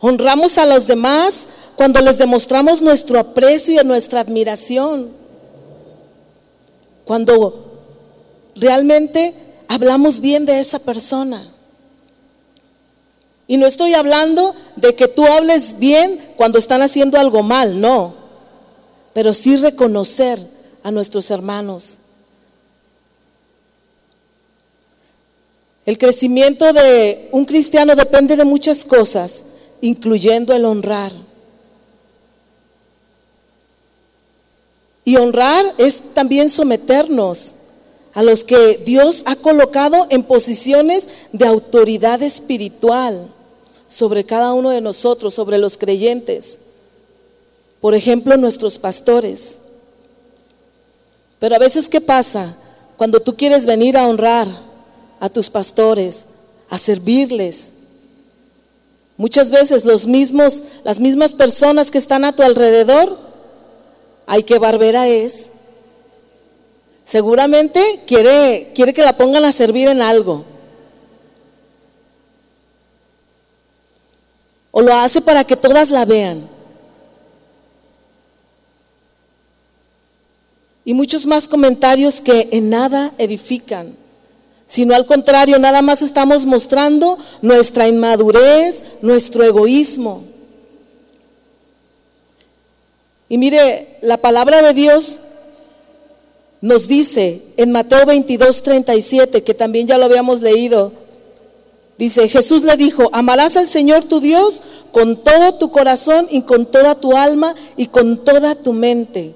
Honramos 0.00 0.58
a 0.58 0.66
los 0.66 0.86
demás 0.86 1.46
cuando 1.74 2.02
les 2.02 2.18
demostramos 2.18 2.82
nuestro 2.82 3.18
aprecio 3.18 3.80
y 3.80 3.86
nuestra 3.86 4.20
admiración. 4.20 5.08
Cuando 7.06 7.80
realmente 8.56 9.32
hablamos 9.68 10.20
bien 10.20 10.44
de 10.44 10.58
esa 10.58 10.80
persona. 10.80 11.50
Y 13.46 13.56
no 13.56 13.66
estoy 13.66 13.94
hablando 13.94 14.54
de 14.76 14.94
que 14.94 15.08
tú 15.08 15.24
hables 15.26 15.78
bien 15.78 16.20
cuando 16.36 16.58
están 16.58 16.82
haciendo 16.82 17.18
algo 17.18 17.42
mal, 17.42 17.80
no. 17.80 18.17
Pero 19.18 19.34
sí 19.34 19.56
reconocer 19.56 20.38
a 20.84 20.92
nuestros 20.92 21.32
hermanos. 21.32 21.98
El 25.84 25.98
crecimiento 25.98 26.72
de 26.72 27.28
un 27.32 27.44
cristiano 27.44 27.96
depende 27.96 28.36
de 28.36 28.44
muchas 28.44 28.84
cosas, 28.84 29.44
incluyendo 29.80 30.52
el 30.52 30.64
honrar. 30.64 31.10
Y 35.04 35.16
honrar 35.16 35.74
es 35.78 36.14
también 36.14 36.48
someternos 36.48 37.56
a 38.14 38.22
los 38.22 38.44
que 38.44 38.80
Dios 38.86 39.24
ha 39.26 39.34
colocado 39.34 40.06
en 40.10 40.22
posiciones 40.22 41.08
de 41.32 41.44
autoridad 41.44 42.22
espiritual 42.22 43.34
sobre 43.88 44.22
cada 44.22 44.52
uno 44.52 44.70
de 44.70 44.80
nosotros, 44.80 45.34
sobre 45.34 45.58
los 45.58 45.76
creyentes. 45.76 46.60
Por 47.80 47.94
ejemplo, 47.94 48.36
nuestros 48.36 48.78
pastores. 48.78 49.62
Pero 51.38 51.54
a 51.54 51.58
veces, 51.58 51.88
¿qué 51.88 52.00
pasa? 52.00 52.56
Cuando 52.96 53.20
tú 53.20 53.36
quieres 53.36 53.66
venir 53.66 53.96
a 53.96 54.06
honrar 54.06 54.48
a 55.20 55.28
tus 55.28 55.50
pastores, 55.50 56.26
a 56.68 56.78
servirles, 56.78 57.72
muchas 59.16 59.50
veces 59.50 59.84
los 59.84 60.06
mismos, 60.06 60.62
las 60.84 60.98
mismas 60.98 61.34
personas 61.34 61.90
que 61.90 61.98
están 61.98 62.24
a 62.24 62.34
tu 62.34 62.42
alrededor, 62.42 63.18
ay, 64.26 64.42
qué 64.42 64.58
barbera 64.58 65.06
es, 65.06 65.50
Seguramente 67.08 68.02
quiere, 68.06 68.70
quiere 68.74 68.92
que 68.92 69.00
la 69.00 69.16
pongan 69.16 69.46
a 69.46 69.50
servir 69.50 69.88
en 69.88 70.02
algo. 70.02 70.44
O 74.70 74.82
lo 74.82 74.92
hace 74.92 75.22
para 75.22 75.42
que 75.44 75.56
todas 75.56 75.88
la 75.88 76.04
vean. 76.04 76.46
Y 80.88 80.94
muchos 80.94 81.26
más 81.26 81.48
comentarios 81.48 82.22
que 82.22 82.48
en 82.50 82.70
nada 82.70 83.12
edifican. 83.18 83.94
sino 84.66 84.94
al 84.94 85.04
contrario, 85.04 85.58
nada 85.58 85.82
más 85.82 86.00
estamos 86.00 86.46
mostrando 86.46 87.18
nuestra 87.42 87.88
inmadurez, 87.88 88.84
nuestro 89.02 89.44
egoísmo. 89.44 90.24
Y 93.28 93.36
mire, 93.36 93.98
la 94.00 94.16
palabra 94.16 94.62
de 94.62 94.72
Dios 94.72 95.20
nos 96.62 96.88
dice 96.88 97.42
en 97.58 97.70
Mateo 97.70 98.06
22, 98.06 98.62
37, 98.62 99.42
que 99.42 99.52
también 99.52 99.86
ya 99.86 99.98
lo 99.98 100.06
habíamos 100.06 100.40
leído, 100.40 100.92
dice, 101.98 102.30
Jesús 102.30 102.64
le 102.64 102.78
dijo, 102.78 103.10
amarás 103.12 103.58
al 103.58 103.68
Señor 103.68 104.04
tu 104.04 104.20
Dios 104.20 104.62
con 104.92 105.22
todo 105.22 105.54
tu 105.56 105.70
corazón 105.70 106.26
y 106.30 106.42
con 106.42 106.64
toda 106.64 106.94
tu 106.94 107.14
alma 107.14 107.54
y 107.76 107.88
con 107.88 108.24
toda 108.24 108.54
tu 108.54 108.72
mente. 108.72 109.34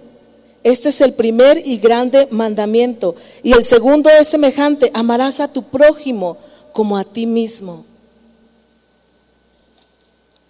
Este 0.64 0.90
es 0.90 1.00
el 1.00 1.14
primer 1.14 1.60
y 1.64 1.78
grande 1.78 2.28
mandamiento. 2.30 3.16
Y 3.42 3.52
el 3.52 3.64
segundo 3.64 4.08
es 4.10 4.28
semejante, 4.28 4.90
amarás 4.94 5.40
a 5.40 5.52
tu 5.52 5.62
prójimo 5.62 6.36
como 6.72 6.96
a 6.96 7.04
ti 7.04 7.26
mismo. 7.26 7.84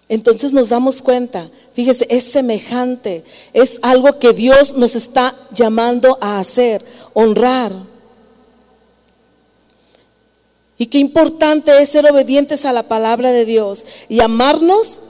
Entonces 0.09 0.53
nos 0.53 0.69
damos 0.69 1.01
cuenta, 1.01 1.49
fíjese, 1.73 2.07
es 2.11 2.25
semejante, 2.25 3.25
es 3.55 3.79
algo 3.81 4.19
que 4.19 4.35
Dios 4.35 4.77
nos 4.77 4.95
está 4.95 5.35
llamando 5.55 6.19
a 6.21 6.39
hacer, 6.39 6.85
honrar. 7.15 7.73
Y 10.77 10.87
qué 10.87 10.99
importante 10.99 11.81
es 11.81 11.89
ser 11.89 12.11
obedientes 12.11 12.67
a 12.67 12.75
la 12.75 12.83
palabra 12.83 13.33
de 13.33 13.47
Dios 13.47 13.87
y 14.11 14.21
amarnos 14.21 15.01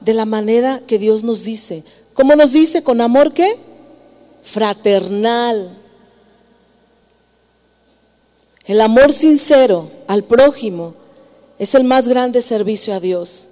de 0.00 0.12
la 0.12 0.26
manera 0.26 0.82
que 0.86 0.98
Dios 0.98 1.22
nos 1.22 1.44
dice. 1.44 1.82
¿Cómo 2.12 2.36
nos 2.36 2.52
dice? 2.52 2.82
¿Con 2.82 3.00
amor 3.00 3.32
qué? 3.32 3.69
Fraternal. 4.42 5.76
El 8.64 8.80
amor 8.80 9.12
sincero 9.12 9.90
al 10.06 10.24
prójimo 10.24 10.94
es 11.58 11.74
el 11.74 11.84
más 11.84 12.08
grande 12.08 12.40
servicio 12.40 12.94
a 12.94 13.00
Dios. 13.00 13.48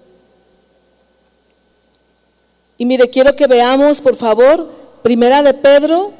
Y 2.78 2.84
mire, 2.84 3.10
quiero 3.10 3.34
que 3.34 3.46
veamos, 3.46 4.00
por 4.00 4.16
favor, 4.16 4.70
Primera 5.02 5.42
de 5.42 5.54
Pedro 5.54 6.12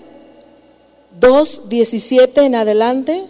2, 1.18 1.68
17 1.68 2.44
en 2.44 2.54
adelante. 2.54 3.26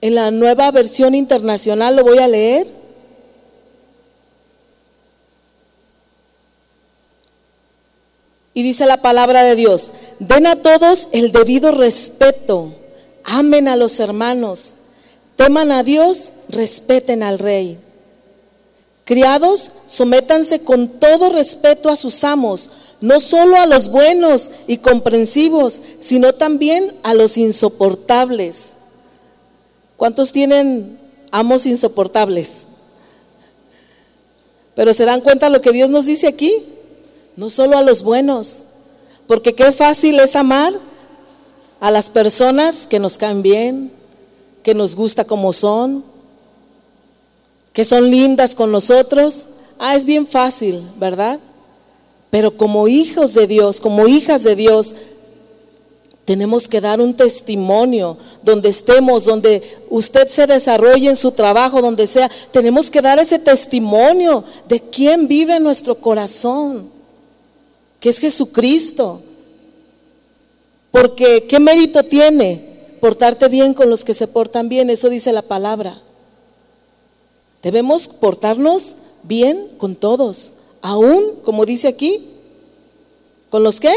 En 0.00 0.14
la 0.14 0.30
nueva 0.30 0.70
versión 0.70 1.14
internacional 1.14 1.96
lo 1.96 2.04
voy 2.04 2.18
a 2.18 2.28
leer. 2.28 2.66
Y 8.58 8.64
dice 8.64 8.86
la 8.86 8.96
palabra 8.96 9.44
de 9.44 9.54
Dios, 9.54 9.92
den 10.18 10.44
a 10.48 10.56
todos 10.56 11.06
el 11.12 11.30
debido 11.30 11.70
respeto, 11.70 12.72
amen 13.22 13.68
a 13.68 13.76
los 13.76 14.00
hermanos, 14.00 14.74
teman 15.36 15.70
a 15.70 15.84
Dios, 15.84 16.30
respeten 16.48 17.22
al 17.22 17.38
rey. 17.38 17.78
Criados, 19.04 19.70
sométanse 19.86 20.64
con 20.64 20.88
todo 20.88 21.30
respeto 21.30 21.88
a 21.88 21.94
sus 21.94 22.24
amos, 22.24 22.70
no 23.00 23.20
solo 23.20 23.54
a 23.54 23.66
los 23.66 23.90
buenos 23.92 24.50
y 24.66 24.78
comprensivos, 24.78 25.80
sino 26.00 26.32
también 26.32 26.96
a 27.04 27.14
los 27.14 27.38
insoportables. 27.38 28.70
¿Cuántos 29.96 30.32
tienen 30.32 30.98
amos 31.30 31.64
insoportables? 31.64 32.66
Pero 34.74 34.92
se 34.92 35.04
dan 35.04 35.20
cuenta 35.20 35.48
lo 35.48 35.60
que 35.60 35.70
Dios 35.70 35.90
nos 35.90 36.06
dice 36.06 36.26
aquí 36.26 36.74
no 37.38 37.48
solo 37.48 37.78
a 37.78 37.82
los 37.82 38.02
buenos, 38.02 38.64
porque 39.28 39.54
qué 39.54 39.70
fácil 39.70 40.18
es 40.18 40.34
amar 40.34 40.74
a 41.78 41.92
las 41.92 42.10
personas 42.10 42.88
que 42.88 42.98
nos 42.98 43.16
caen 43.16 43.42
bien, 43.42 43.92
que 44.64 44.74
nos 44.74 44.96
gusta 44.96 45.24
como 45.24 45.52
son, 45.52 46.02
que 47.72 47.84
son 47.84 48.10
lindas 48.10 48.56
con 48.56 48.72
nosotros. 48.72 49.50
Ah, 49.78 49.94
es 49.94 50.04
bien 50.04 50.26
fácil, 50.26 50.82
¿verdad? 50.96 51.38
Pero 52.30 52.56
como 52.56 52.88
hijos 52.88 53.34
de 53.34 53.46
Dios, 53.46 53.80
como 53.80 54.08
hijas 54.08 54.42
de 54.42 54.56
Dios, 54.56 54.96
tenemos 56.24 56.66
que 56.66 56.80
dar 56.80 57.00
un 57.00 57.14
testimonio 57.14 58.16
donde 58.42 58.68
estemos, 58.68 59.26
donde 59.26 59.62
usted 59.90 60.26
se 60.26 60.48
desarrolle 60.48 61.10
en 61.10 61.16
su 61.16 61.30
trabajo, 61.30 61.80
donde 61.80 62.08
sea. 62.08 62.28
Tenemos 62.50 62.90
que 62.90 63.00
dar 63.00 63.20
ese 63.20 63.38
testimonio 63.38 64.42
de 64.66 64.80
quién 64.80 65.28
vive 65.28 65.54
en 65.54 65.62
nuestro 65.62 65.94
corazón 65.94 66.97
que 68.00 68.08
es 68.08 68.18
Jesucristo. 68.18 69.20
Porque 70.90 71.46
¿qué 71.48 71.60
mérito 71.60 72.02
tiene 72.02 72.96
portarte 73.00 73.48
bien 73.48 73.74
con 73.74 73.90
los 73.90 74.04
que 74.04 74.14
se 74.14 74.26
portan 74.26 74.68
bien? 74.68 74.90
Eso 74.90 75.08
dice 75.08 75.32
la 75.32 75.42
palabra. 75.42 76.00
Debemos 77.62 78.08
portarnos 78.08 78.96
bien 79.22 79.68
con 79.78 79.96
todos, 79.96 80.54
aún, 80.80 81.40
como 81.44 81.66
dice 81.66 81.88
aquí, 81.88 82.28
con 83.50 83.62
los 83.62 83.80
que 83.80 83.92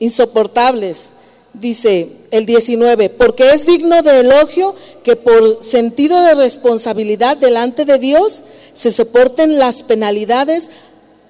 insoportables. 0.00 1.12
Dice 1.54 2.10
el 2.32 2.46
19, 2.46 3.10
porque 3.10 3.50
es 3.50 3.64
digno 3.64 4.02
de 4.02 4.20
elogio 4.20 4.74
que 5.04 5.14
por 5.14 5.62
sentido 5.62 6.20
de 6.20 6.34
responsabilidad 6.34 7.36
delante 7.36 7.84
de 7.84 7.98
Dios 8.00 8.42
se 8.72 8.90
soporten 8.90 9.60
las 9.60 9.84
penalidades, 9.84 10.68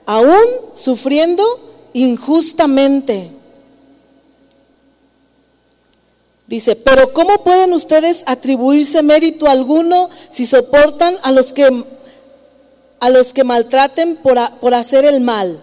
aún 0.06 0.40
sufriendo 0.72 1.44
injustamente. 1.94 3.30
Dice, 6.46 6.76
pero 6.76 7.14
¿cómo 7.14 7.42
pueden 7.42 7.72
ustedes 7.72 8.22
atribuirse 8.26 9.02
mérito 9.02 9.48
alguno 9.48 10.10
si 10.28 10.44
soportan 10.44 11.16
a 11.22 11.32
los 11.32 11.52
que, 11.52 11.84
a 13.00 13.08
los 13.10 13.32
que 13.32 13.44
maltraten 13.44 14.16
por, 14.16 14.38
por 14.60 14.74
hacer 14.74 15.06
el 15.06 15.20
mal? 15.20 15.58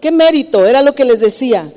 ¿Qué 0.00 0.10
mérito? 0.10 0.64
Era 0.64 0.80
lo 0.80 0.94
que 0.94 1.04
les 1.04 1.20
decía. 1.20 1.70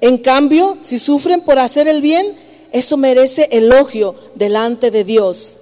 En 0.00 0.16
cambio, 0.16 0.78
si 0.80 0.98
sufren 0.98 1.42
por 1.42 1.58
hacer 1.58 1.86
el 1.88 2.00
bien, 2.00 2.34
eso 2.72 2.96
merece 2.96 3.48
elogio 3.52 4.14
delante 4.34 4.90
de 4.90 5.04
Dios. 5.04 5.60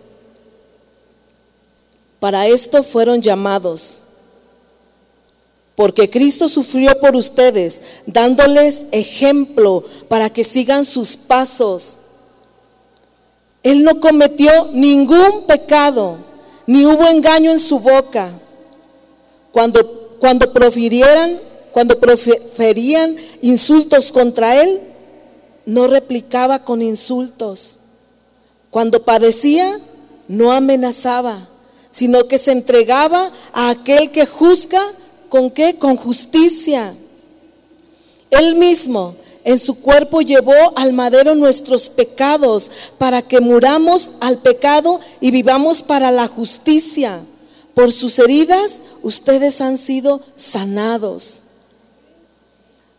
Para 2.20 2.46
esto 2.46 2.82
fueron 2.84 3.20
llamados 3.20 4.04
porque 5.78 6.10
Cristo 6.10 6.48
sufrió 6.48 6.98
por 6.98 7.14
ustedes, 7.14 7.80
dándoles 8.04 8.82
ejemplo 8.90 9.84
para 10.08 10.28
que 10.28 10.42
sigan 10.42 10.84
sus 10.84 11.16
pasos. 11.16 12.00
Él 13.62 13.84
no 13.84 14.00
cometió 14.00 14.50
ningún 14.72 15.44
pecado, 15.46 16.16
ni 16.66 16.84
hubo 16.84 17.06
engaño 17.06 17.52
en 17.52 17.60
su 17.60 17.78
boca. 17.78 18.28
Cuando, 19.52 20.16
cuando 20.18 20.52
profirieran, 20.52 21.38
cuando 21.70 21.96
proferían 22.00 23.14
insultos 23.40 24.10
contra 24.10 24.60
él, 24.60 24.80
no 25.64 25.86
replicaba 25.86 26.58
con 26.58 26.82
insultos. 26.82 27.78
Cuando 28.70 29.04
padecía, 29.04 29.78
no 30.26 30.50
amenazaba, 30.50 31.38
sino 31.92 32.26
que 32.26 32.38
se 32.38 32.50
entregaba 32.50 33.30
a 33.52 33.70
aquel 33.70 34.10
que 34.10 34.26
juzga 34.26 34.82
¿Con 35.28 35.50
qué? 35.50 35.78
Con 35.78 35.96
justicia. 35.96 36.94
Él 38.30 38.56
mismo 38.56 39.16
en 39.44 39.58
su 39.58 39.80
cuerpo 39.80 40.20
llevó 40.20 40.76
al 40.76 40.92
madero 40.92 41.34
nuestros 41.34 41.88
pecados 41.88 42.70
para 42.98 43.22
que 43.22 43.40
muramos 43.40 44.12
al 44.20 44.38
pecado 44.38 45.00
y 45.20 45.30
vivamos 45.30 45.82
para 45.82 46.10
la 46.10 46.26
justicia. 46.28 47.20
Por 47.74 47.92
sus 47.92 48.18
heridas 48.18 48.80
ustedes 49.02 49.60
han 49.60 49.78
sido 49.78 50.20
sanados. 50.34 51.44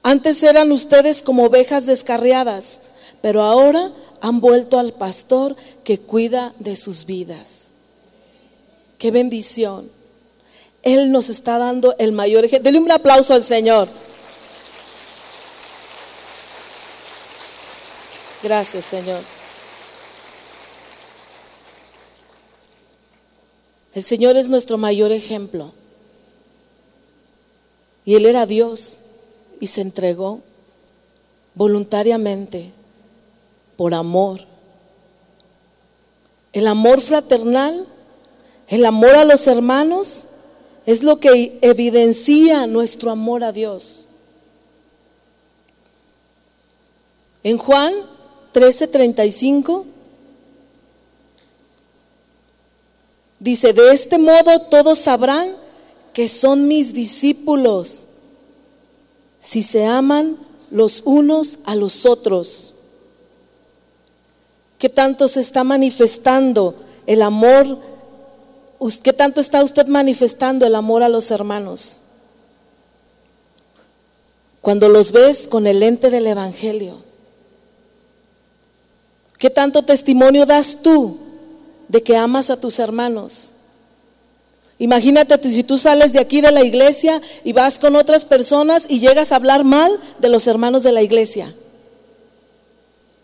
Antes 0.01 0.41
eran 0.41 0.71
ustedes 0.71 1.21
como 1.21 1.43
ovejas 1.43 1.85
descarriadas, 1.85 2.81
pero 3.21 3.43
ahora 3.43 3.91
han 4.21 4.41
vuelto 4.41 4.79
al 4.79 4.93
pastor 4.93 5.55
que 5.83 5.99
cuida 5.99 6.53
de 6.59 6.75
sus 6.75 7.05
vidas. 7.05 7.73
Qué 8.97 9.11
bendición. 9.11 9.98
Él 10.83 11.11
nos 11.11 11.29
está 11.29 11.57
dando 11.57 11.95
el 11.99 12.11
mayor 12.11 12.45
ejemplo. 12.45 12.63
Denle 12.63 12.79
un 12.79 12.91
aplauso 12.91 13.33
al 13.33 13.43
Señor. 13.43 13.87
Gracias, 18.41 18.85
Señor. 18.85 19.21
El 23.93 24.03
Señor 24.03 24.37
es 24.37 24.47
nuestro 24.47 24.77
mayor 24.77 25.11
ejemplo. 25.11 25.73
Y 28.05 28.15
Él 28.15 28.25
era 28.25 28.45
Dios 28.45 29.01
y 29.59 29.67
se 29.67 29.81
entregó 29.81 30.41
voluntariamente 31.53 32.71
por 33.75 33.93
amor. 33.93 34.39
El 36.53 36.67
amor 36.67 37.01
fraternal, 37.01 37.85
el 38.69 38.85
amor 38.85 39.15
a 39.15 39.25
los 39.25 39.45
hermanos 39.47 40.27
es 40.89 41.03
lo 41.03 41.19
que 41.19 41.59
evidencia 41.61 42.65
nuestro 42.65 43.11
amor 43.11 43.43
a 43.43 43.51
Dios. 43.51 44.07
En 47.43 47.59
Juan 47.59 47.93
13:35 48.51 49.85
dice, 53.39 53.71
de 53.73 53.91
este 53.93 54.17
modo 54.17 54.61
todos 54.61 54.97
sabrán 54.97 55.55
que 56.11 56.27
son 56.27 56.67
mis 56.67 56.91
discípulos 56.91 58.07
si 59.37 59.61
se 59.61 59.85
aman 59.85 60.39
los 60.71 61.03
unos 61.05 61.59
a 61.65 61.75
los 61.75 62.07
otros. 62.07 62.73
¿Qué 64.79 64.89
tanto 64.89 65.27
se 65.27 65.41
está 65.41 65.63
manifestando 65.63 66.73
el 67.05 67.21
amor? 67.21 67.77
¿Qué 69.03 69.11
tanto 69.11 69.41
está 69.41 69.61
usted 69.63 69.87
manifestando 69.87 70.65
el 70.65 70.75
amor 70.75 71.03
a 71.03 71.09
los 71.09 71.31
hermanos? 71.31 72.01
Cuando 74.61 74.87
los 74.87 75.11
ves 75.11 75.47
con 75.47 75.67
el 75.67 75.81
lente 75.81 76.09
del 76.09 76.27
Evangelio. 76.27 76.97
¿Qué 79.37 79.49
tanto 79.49 79.83
testimonio 79.83 80.45
das 80.45 80.81
tú 80.81 81.17
de 81.87 82.03
que 82.03 82.15
amas 82.15 82.49
a 82.49 82.59
tus 82.59 82.79
hermanos? 82.79 83.55
Imagínate 84.77 85.37
si 85.49 85.63
tú 85.63 85.77
sales 85.77 86.13
de 86.13 86.19
aquí 86.19 86.39
de 86.39 86.51
la 86.51 86.63
iglesia 86.63 87.21
y 87.43 87.51
vas 87.51 87.79
con 87.79 87.97
otras 87.97 88.23
personas 88.23 88.85
y 88.87 88.99
llegas 88.99 89.31
a 89.31 89.35
hablar 89.35 89.65
mal 89.65 89.91
de 90.19 90.29
los 90.29 90.47
hermanos 90.47 90.83
de 90.83 90.93
la 90.93 91.01
iglesia. 91.01 91.53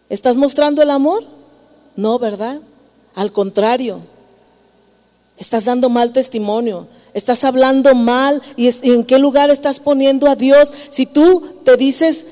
¿Estás 0.10 0.36
mostrando 0.36 0.82
el 0.82 0.90
amor? 0.90 1.24
No, 1.96 2.20
¿verdad? 2.20 2.60
Al 3.14 3.32
contrario. 3.32 4.02
Estás 5.38 5.66
dando 5.66 5.90
mal 5.90 6.14
testimonio. 6.14 6.88
Estás 7.14 7.44
hablando 7.44 7.94
mal. 7.94 8.42
¿Y 8.56 8.70
en 8.90 9.04
qué 9.04 9.20
lugar 9.20 9.50
estás 9.50 9.80
poniendo 9.80 10.28
a 10.28 10.36
Dios? 10.36 10.72
Si 10.90 11.06
tú 11.06 11.60
te 11.64 11.76
dices 11.76 12.28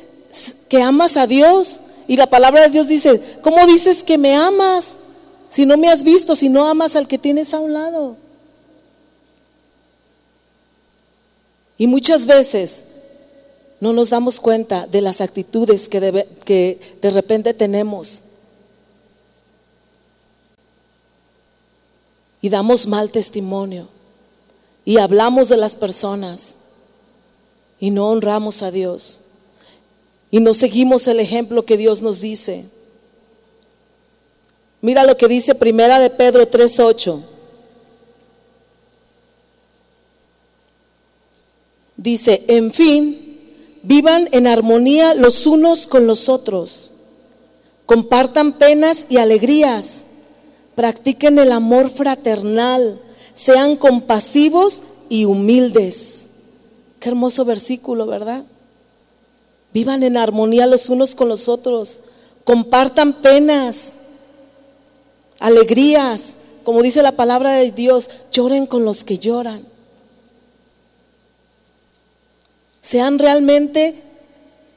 que 0.69 0.81
amas 0.81 1.17
a 1.17 1.27
Dios 1.27 1.81
y 2.07 2.15
la 2.17 2.27
palabra 2.27 2.63
de 2.63 2.69
Dios 2.69 2.87
dice, 2.87 3.21
¿cómo 3.41 3.65
dices 3.67 4.03
que 4.03 4.17
me 4.17 4.35
amas? 4.35 4.97
Si 5.49 5.65
no 5.65 5.77
me 5.77 5.89
has 5.89 6.03
visto, 6.03 6.35
si 6.35 6.49
no 6.49 6.67
amas 6.67 6.95
al 6.95 7.07
que 7.07 7.17
tienes 7.17 7.53
a 7.53 7.59
un 7.59 7.73
lado. 7.73 8.17
Y 11.77 11.87
muchas 11.87 12.25
veces 12.25 12.85
no 13.79 13.91
nos 13.91 14.11
damos 14.11 14.39
cuenta 14.39 14.87
de 14.87 15.01
las 15.01 15.19
actitudes 15.19 15.89
que, 15.89 16.25
que 16.45 16.79
de 17.01 17.09
repente 17.11 17.53
tenemos. 17.53 18.23
Y 22.43 22.49
damos 22.49 22.87
mal 22.87 23.09
testimonio. 23.09 23.87
Y 24.83 24.97
hablamos 24.97 25.47
de 25.47 25.55
las 25.55 25.77
personas. 25.77 26.57
Y 27.79 27.89
no 27.89 28.09
honramos 28.09 28.61
a 28.63 28.69
Dios. 28.69 29.21
Y 30.29 30.41
no 30.41 30.53
seguimos 30.53 31.07
el 31.07 31.21
ejemplo 31.21 31.65
que 31.65 31.77
Dios 31.77 32.01
nos 32.01 32.19
dice. 32.19 32.65
Mira 34.81 35.05
lo 35.05 35.15
que 35.15 35.29
dice 35.29 35.55
Primera 35.55 36.01
de 36.01 36.09
Pedro 36.09 36.45
3:8. 36.45 37.21
Dice, 41.95 42.43
en 42.49 42.73
fin, 42.73 43.79
vivan 43.83 44.27
en 44.33 44.47
armonía 44.47 45.13
los 45.13 45.47
unos 45.47 45.87
con 45.87 46.07
los 46.07 46.27
otros. 46.27 46.91
Compartan 47.85 48.51
penas 48.51 49.05
y 49.07 49.15
alegrías. 49.15 50.07
Practiquen 50.75 51.39
el 51.39 51.51
amor 51.51 51.89
fraternal. 51.89 52.99
Sean 53.33 53.75
compasivos 53.75 54.83
y 55.09 55.25
humildes. 55.25 56.27
Qué 56.99 57.09
hermoso 57.09 57.45
versículo, 57.45 58.05
¿verdad? 58.05 58.43
Vivan 59.73 60.03
en 60.03 60.17
armonía 60.17 60.67
los 60.67 60.89
unos 60.89 61.15
con 61.15 61.29
los 61.29 61.49
otros. 61.49 62.01
Compartan 62.43 63.13
penas, 63.13 63.97
alegrías. 65.39 66.35
Como 66.63 66.81
dice 66.81 67.01
la 67.01 67.11
palabra 67.11 67.53
de 67.53 67.71
Dios, 67.71 68.09
lloren 68.31 68.65
con 68.65 68.85
los 68.85 69.03
que 69.03 69.17
lloran. 69.17 69.65
Sean 72.81 73.17
realmente 73.19 74.01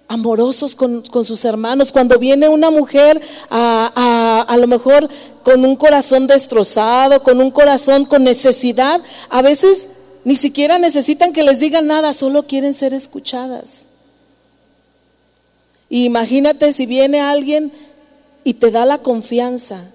amorosos 0.09 0.75
con, 0.75 1.05
sus 1.25 1.45
hermanos. 1.45 1.93
Cuando 1.93 2.19
viene 2.19 2.49
una 2.49 2.71
mujer 2.71 3.21
a, 3.51 3.93
a, 3.95 4.06
a 4.47 4.57
lo 4.57 4.67
mejor 4.67 5.09
con 5.43 5.65
un 5.65 5.77
corazón 5.77 6.27
destrozado, 6.27 7.23
con 7.23 7.41
un 7.41 7.51
corazón 7.51 8.05
con 8.05 8.25
necesidad, 8.25 9.01
a 9.29 9.43
veces 9.43 9.89
ni 10.25 10.35
siquiera 10.35 10.79
necesitan 10.79 11.33
que 11.33 11.45
les 11.45 11.61
digan 11.61 11.87
nada, 11.87 12.13
solo 12.13 12.47
quieren 12.47 12.75
ser 12.75 12.93
escuchadas. 12.93 13.87
Y 15.89 16.05
imagínate 16.05 16.73
si 16.73 16.87
viene 16.87 17.21
alguien 17.21 17.73
y 18.43 18.55
te 18.55 18.71
da 18.71 18.85
la 18.87 18.99
confianza 18.99 19.91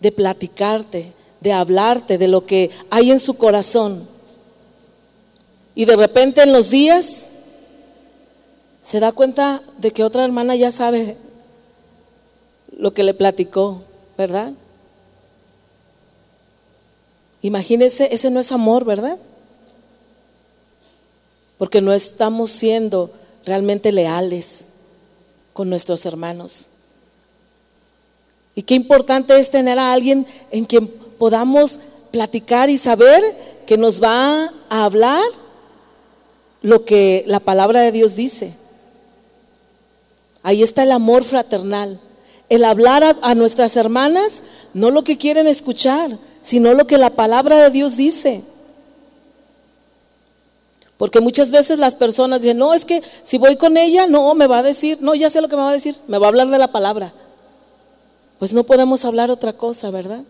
de 0.00 0.12
platicarte, 0.12 1.12
de 1.40 1.52
hablarte 1.52 2.18
de 2.18 2.28
lo 2.28 2.46
que 2.46 2.70
hay 2.90 3.10
en 3.10 3.18
su 3.18 3.34
corazón. 3.34 4.06
Y 5.74 5.84
de 5.84 5.96
repente 5.96 6.42
en 6.42 6.52
los 6.52 6.70
días 6.70 7.30
se 8.80 9.00
da 9.00 9.12
cuenta 9.12 9.62
de 9.78 9.90
que 9.90 10.04
otra 10.04 10.24
hermana 10.24 10.54
ya 10.54 10.70
sabe 10.70 11.16
lo 12.76 12.92
que 12.94 13.02
le 13.02 13.14
platicó, 13.14 13.82
¿verdad? 14.16 14.52
Imagínese, 17.42 18.12
ese 18.12 18.30
no 18.30 18.40
es 18.40 18.52
amor, 18.52 18.84
¿verdad? 18.84 19.18
Porque 21.58 21.80
no 21.80 21.92
estamos 21.92 22.50
siendo 22.50 23.12
realmente 23.44 23.92
leales 23.92 24.68
con 25.52 25.68
nuestros 25.68 26.06
hermanos. 26.06 26.70
Y 28.54 28.62
qué 28.62 28.74
importante 28.74 29.38
es 29.38 29.50
tener 29.50 29.78
a 29.78 29.92
alguien 29.92 30.26
en 30.50 30.64
quien 30.64 30.88
podamos 30.88 31.80
platicar 32.10 32.70
y 32.70 32.78
saber 32.78 33.22
que 33.66 33.76
nos 33.76 34.02
va 34.02 34.52
a 34.68 34.84
hablar 34.84 35.24
lo 36.62 36.84
que 36.84 37.24
la 37.26 37.40
palabra 37.40 37.82
de 37.82 37.92
Dios 37.92 38.16
dice. 38.16 38.54
Ahí 40.42 40.62
está 40.62 40.82
el 40.82 40.92
amor 40.92 41.24
fraternal. 41.24 42.00
El 42.48 42.64
hablar 42.64 43.16
a, 43.22 43.34
nuestras 43.34 43.76
hermanas, 43.76 44.42
no 44.74 44.90
lo 44.90 45.02
que 45.02 45.16
quieren 45.16 45.46
escuchar, 45.46 46.18
sino 46.42 46.74
lo 46.74 46.86
que 46.86 46.98
la 46.98 47.10
palabra 47.10 47.58
de 47.62 47.70
Dios 47.70 47.96
dice. 47.96 48.42
Porque 50.98 51.20
muchas 51.20 51.50
veces 51.50 51.78
las 51.78 51.94
personas 51.94 52.42
dicen, 52.42 52.58
no, 52.58 52.74
es 52.74 52.84
que 52.84 53.02
si 53.22 53.38
voy 53.38 53.56
con 53.56 53.76
ella, 53.76 54.06
no, 54.06 54.34
me 54.34 54.46
va 54.46 54.58
a 54.58 54.62
decir, 54.62 54.98
no, 55.00 55.14
ya 55.14 55.30
sé 55.30 55.40
lo 55.40 55.48
que 55.48 55.56
me 55.56 55.62
va 55.62 55.70
a 55.70 55.74
decir, 55.74 55.96
me 56.06 56.18
va 56.18 56.26
a 56.26 56.28
hablar 56.28 56.48
de 56.48 56.58
la 56.58 56.70
palabra. 56.70 57.12
Pues 58.38 58.52
no 58.52 58.64
podemos 58.64 59.04
hablar 59.04 59.30
otra 59.30 59.54
cosa, 59.54 59.90
¿verdad? 59.90 60.22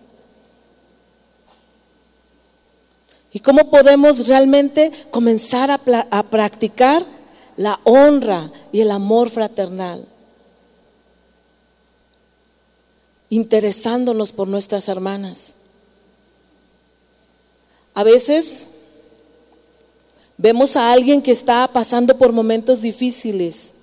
¿Y 3.33 3.40
cómo 3.40 3.68
podemos 3.68 4.29
realmente 4.29 4.92
comenzar 5.11 5.70
a, 5.70 5.81
a 6.11 6.22
practicar 6.22 7.03
la 7.57 7.81
honra 7.83 8.50
y 8.70 8.81
el 8.81 8.92
amor 8.92 9.29
fraternal? 9.29 10.07
Interesándonos 13.35 14.33
por 14.33 14.49
nuestras 14.49 14.88
hermanas. 14.88 15.57
A 17.94 18.05
veces 18.05 18.68
vemos 20.37 20.77
a 20.77 20.92
alguien 20.92 21.23
que 21.23 21.31
está 21.31 21.68
pasando 21.68 22.16
por 22.16 22.33
momentos 22.33 22.83
difíciles 22.83 23.75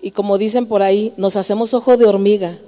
y 0.00 0.10
como 0.10 0.36
dicen 0.36 0.66
por 0.66 0.82
ahí, 0.82 1.14
nos 1.16 1.36
hacemos 1.36 1.72
ojo 1.74 1.96
de 1.96 2.04
hormiga 2.04 2.58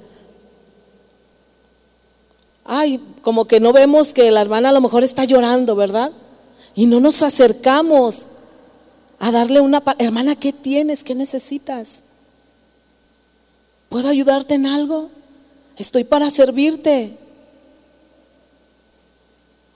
ay, 2.66 3.00
como 3.22 3.46
que 3.46 3.60
no 3.60 3.72
vemos 3.72 4.12
que 4.12 4.30
la 4.30 4.40
hermana 4.40 4.70
a 4.70 4.72
lo 4.72 4.80
mejor 4.80 5.04
está 5.04 5.24
llorando, 5.24 5.76
¿verdad? 5.76 6.12
Y 6.74 6.86
no 6.86 7.00
nos 7.00 7.22
acercamos 7.22 8.28
a 9.18 9.30
darle 9.30 9.60
una, 9.60 9.82
hermana, 9.98 10.36
¿qué 10.36 10.52
tienes? 10.52 11.02
¿Qué 11.02 11.14
necesitas? 11.14 12.02
¿Puedo 13.88 14.08
ayudarte 14.08 14.54
en 14.54 14.66
algo? 14.66 15.10
Estoy 15.76 16.04
para 16.04 16.30
servirte. 16.30 17.16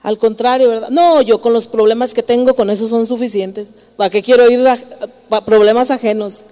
Al 0.03 0.17
contrario, 0.17 0.67
¿verdad? 0.67 0.89
No, 0.89 1.21
yo 1.21 1.41
con 1.41 1.53
los 1.53 1.67
problemas 1.67 2.13
que 2.13 2.23
tengo, 2.23 2.55
con 2.55 2.69
eso 2.69 2.87
son 2.87 3.05
suficientes. 3.05 3.73
¿Para 3.97 4.09
qué 4.09 4.23
quiero 4.23 4.49
ir 4.49 4.67
a, 4.67 4.77
problemas 5.45 5.91
ajenos? 5.91 6.45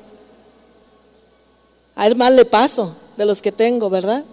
A 1.96 2.08
ir 2.08 2.16
mal 2.16 2.36
de 2.36 2.46
paso 2.46 2.96
de 3.18 3.26
los 3.26 3.42
que 3.42 3.52
tengo, 3.52 3.90
¿verdad? 3.90 4.24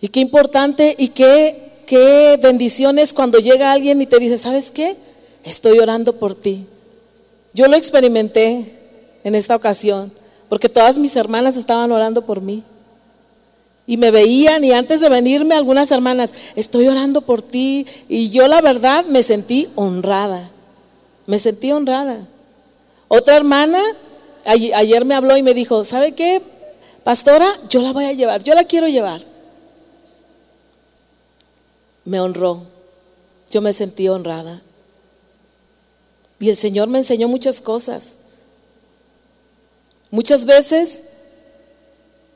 Y 0.00 0.08
qué 0.08 0.20
importante 0.20 0.94
y 0.98 1.08
qué, 1.08 1.84
qué 1.86 2.38
bendiciones 2.42 3.14
cuando 3.14 3.38
llega 3.38 3.72
alguien 3.72 4.02
y 4.02 4.06
te 4.06 4.18
dice, 4.18 4.36
¿sabes 4.36 4.70
qué? 4.70 4.96
Estoy 5.42 5.78
orando 5.78 6.16
por 6.18 6.34
ti. 6.34 6.66
Yo 7.54 7.66
lo 7.66 7.76
experimenté 7.76 8.81
en 9.24 9.34
esta 9.34 9.56
ocasión, 9.56 10.12
porque 10.48 10.68
todas 10.68 10.98
mis 10.98 11.16
hermanas 11.16 11.56
estaban 11.56 11.90
orando 11.92 12.26
por 12.26 12.40
mí. 12.40 12.62
Y 13.86 13.96
me 13.96 14.10
veían 14.10 14.64
y 14.64 14.72
antes 14.72 15.00
de 15.00 15.08
venirme 15.08 15.54
algunas 15.54 15.90
hermanas, 15.90 16.32
estoy 16.54 16.86
orando 16.86 17.22
por 17.22 17.42
ti. 17.42 17.86
Y 18.08 18.30
yo 18.30 18.46
la 18.46 18.60
verdad 18.60 19.04
me 19.06 19.22
sentí 19.22 19.68
honrada, 19.74 20.50
me 21.26 21.38
sentí 21.38 21.72
honrada. 21.72 22.26
Otra 23.08 23.36
hermana 23.36 23.80
ayer 24.44 25.04
me 25.04 25.14
habló 25.14 25.36
y 25.36 25.42
me 25.42 25.54
dijo, 25.54 25.84
¿sabe 25.84 26.12
qué? 26.12 26.42
Pastora, 27.04 27.48
yo 27.68 27.82
la 27.82 27.92
voy 27.92 28.04
a 28.04 28.12
llevar, 28.12 28.42
yo 28.42 28.54
la 28.54 28.64
quiero 28.64 28.88
llevar. 28.88 29.20
Me 32.04 32.20
honró, 32.20 32.62
yo 33.50 33.60
me 33.60 33.72
sentí 33.72 34.08
honrada. 34.08 34.62
Y 36.38 36.50
el 36.50 36.56
Señor 36.56 36.88
me 36.88 36.98
enseñó 36.98 37.28
muchas 37.28 37.60
cosas. 37.60 38.18
Muchas 40.12 40.44
veces 40.44 41.04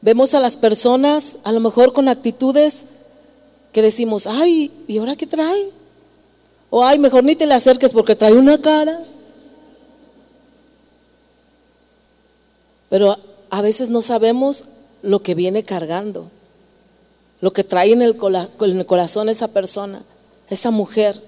vemos 0.00 0.32
a 0.32 0.40
las 0.40 0.56
personas 0.56 1.36
a 1.44 1.52
lo 1.52 1.60
mejor 1.60 1.92
con 1.92 2.08
actitudes 2.08 2.86
que 3.70 3.82
decimos, 3.82 4.26
ay, 4.26 4.72
¿y 4.88 4.96
ahora 4.96 5.14
qué 5.14 5.26
trae? 5.26 5.68
O 6.70 6.82
ay, 6.82 6.98
mejor 6.98 7.22
ni 7.22 7.36
te 7.36 7.44
le 7.44 7.52
acerques 7.52 7.92
porque 7.92 8.16
trae 8.16 8.32
una 8.32 8.58
cara. 8.62 8.98
Pero 12.88 13.18
a 13.50 13.60
veces 13.60 13.90
no 13.90 14.00
sabemos 14.00 14.64
lo 15.02 15.22
que 15.22 15.34
viene 15.34 15.62
cargando, 15.62 16.30
lo 17.42 17.52
que 17.52 17.62
trae 17.62 17.92
en 17.92 18.00
el, 18.00 18.16
corazón 18.16 19.28
esa 19.28 19.48
persona, 19.48 20.00
esa 20.48 20.70
mujer. 20.70 21.20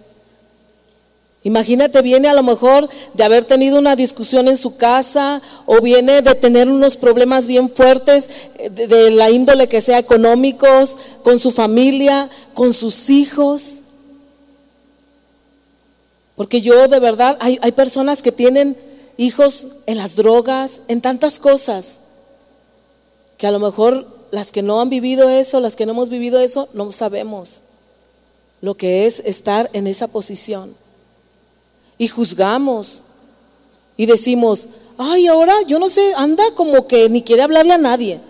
Imagínate, 1.45 2.03
viene 2.03 2.29
a 2.29 2.35
lo 2.35 2.43
mejor 2.43 2.89
de 3.15 3.23
haber 3.23 3.45
tenido 3.45 3.79
una 3.79 3.95
discusión 3.95 4.49
en 4.49 4.57
su 4.57 4.77
casa 4.77 5.41
o 5.67 5.81
viene 5.81 6.21
de 6.21 6.35
tener 6.35 6.69
unos 6.69 6.97
problemas 6.97 7.47
bien 7.47 7.71
fuertes 7.71 8.29
eh, 8.59 8.71
de, 8.71 9.11
la 9.13 9.31
índole 9.31 9.69
que 9.69 9.81
sea 9.81 9.99
económicos, 9.99 10.99
con 11.23 11.39
su 11.39 11.53
familia, 11.53 12.29
con 12.55 12.75
sus 12.75 13.09
hijos. 13.09 13.83
Porque 16.35 16.61
yo 16.61 16.89
de 16.89 16.99
verdad, 16.99 17.37
hay, 17.41 17.59
hay 17.63 17.73
personas 17.73 18.21
que 18.21 18.33
tienen 18.33 18.77
hijos 19.17 19.69
en 19.87 19.97
las 19.97 20.17
drogas, 20.17 20.83
en 20.89 21.01
tantas 21.01 21.39
cosas, 21.39 22.01
que 23.37 23.47
a 23.47 23.53
lo 23.53 23.61
mejor 23.61 24.09
las 24.33 24.51
que 24.51 24.63
no 24.63 24.81
han 24.81 24.91
vivido 24.91 25.31
eso, 25.31 25.61
las 25.61 25.77
que 25.77 25.87
no 25.87 25.93
hemos 25.93 26.09
vivido 26.09 26.41
eso, 26.41 26.69
no 26.75 26.91
sabemos 26.91 27.63
lo 28.61 28.77
que 28.77 29.07
es 29.07 29.21
estar 29.21 29.71
en 29.73 29.87
esa 29.87 30.09
posición 30.09 30.75
y 31.99 32.07
juzgamos 32.09 33.05
y 33.97 34.07
decimos, 34.07 34.69
ay, 34.97 35.27
ahora 35.27 35.55
yo 35.67 35.79
no 35.81 35.89
sé, 35.89 36.15
anda 36.17 36.45
como 36.55 36.87
que 36.87 37.09
ni 37.09 37.23
quiere 37.23 37.43
hablarle 37.43 37.75
a 37.75 37.79
nadie. 37.79 38.21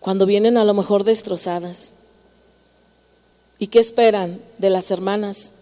Cuando 0.00 0.26
vienen 0.26 0.56
a 0.56 0.64
lo 0.64 0.74
mejor 0.74 1.04
destrozadas. 1.04 1.94
¿Y 3.58 3.68
qué 3.68 3.78
esperan 3.78 4.40
de 4.58 4.70
las 4.70 4.90
hermanas? 4.90 5.54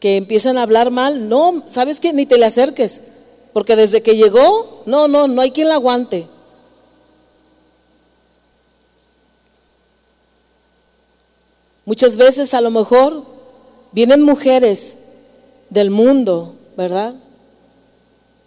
Que 0.00 0.16
empiezan 0.16 0.58
a 0.58 0.62
hablar 0.62 0.90
mal. 0.90 1.28
No, 1.28 1.62
¿sabes 1.70 2.00
qué? 2.00 2.12
Ni 2.12 2.26
te 2.26 2.38
le 2.38 2.46
acerques. 2.46 3.02
Porque 3.52 3.76
desde 3.76 4.02
que 4.02 4.16
llegó, 4.16 4.82
no, 4.86 5.08
no, 5.08 5.28
no 5.28 5.42
hay 5.42 5.50
quien 5.50 5.68
la 5.68 5.74
aguante. 5.74 6.26
Muchas 11.84 12.16
veces 12.16 12.54
a 12.54 12.60
lo 12.60 12.70
mejor 12.70 13.24
vienen 13.90 14.22
mujeres 14.22 14.96
del 15.68 15.90
mundo, 15.90 16.54
¿verdad? 16.76 17.14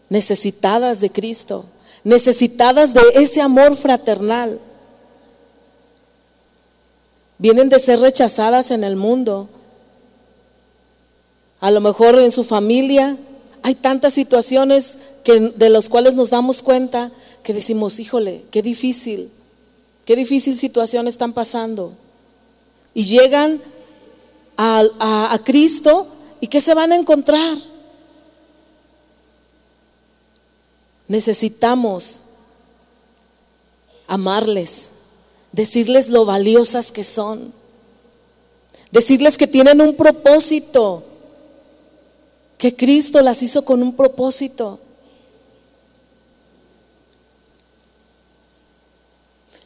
Necesitadas 0.10 1.02
de 1.02 1.10
Cristo, 1.12 1.66
necesitadas 2.04 2.94
de 2.94 3.02
ese 3.16 3.42
amor 3.42 3.76
fraternal. 3.76 4.60
Vienen 7.38 7.68
de 7.68 7.80
ser 7.80 8.00
rechazadas 8.00 8.72
en 8.72 8.86
el 8.86 8.96
mundo. 8.96 9.50
A 11.60 11.72
lo 11.72 11.82
mejor 11.82 12.18
en 12.20 12.32
su 12.32 12.46
familia 12.46 13.18
hay 13.64 13.76
tantas 13.76 14.14
situaciones 14.14 14.98
que, 15.26 15.40
de 15.40 15.70
las 15.70 15.90
cuales 15.90 16.14
nos 16.14 16.30
damos 16.30 16.62
cuenta 16.62 17.12
que 17.44 17.54
decimos, 17.54 18.00
híjole, 18.00 18.46
qué 18.52 18.62
difícil, 18.62 19.30
qué 20.06 20.16
difícil 20.16 20.58
situación 20.58 21.08
están 21.08 21.34
pasando 21.34 21.94
y 22.96 23.04
llegan 23.04 23.62
a, 24.58 25.38
Cristo 25.44 26.08
y 26.40 26.48
¿qué 26.48 26.62
se 26.62 26.74
van 26.74 26.94
a 26.94 26.96
encontrar? 26.96 27.58
Necesitamos 31.08 32.24
amarles, 34.08 34.92
decirles 35.52 36.10
lo 36.10 36.26
valiosas 36.26 36.92
que 36.92 37.04
son, 37.04 37.54
decirles 38.92 39.38
que 39.38 39.46
tienen 39.46 39.82
un 39.82 39.96
propósito, 39.96 41.04
que 42.58 42.76
Cristo 42.76 43.22
las 43.22 43.44
hizo 43.44 43.66
con 43.66 43.84
un 43.84 43.94
propósito. 43.94 44.80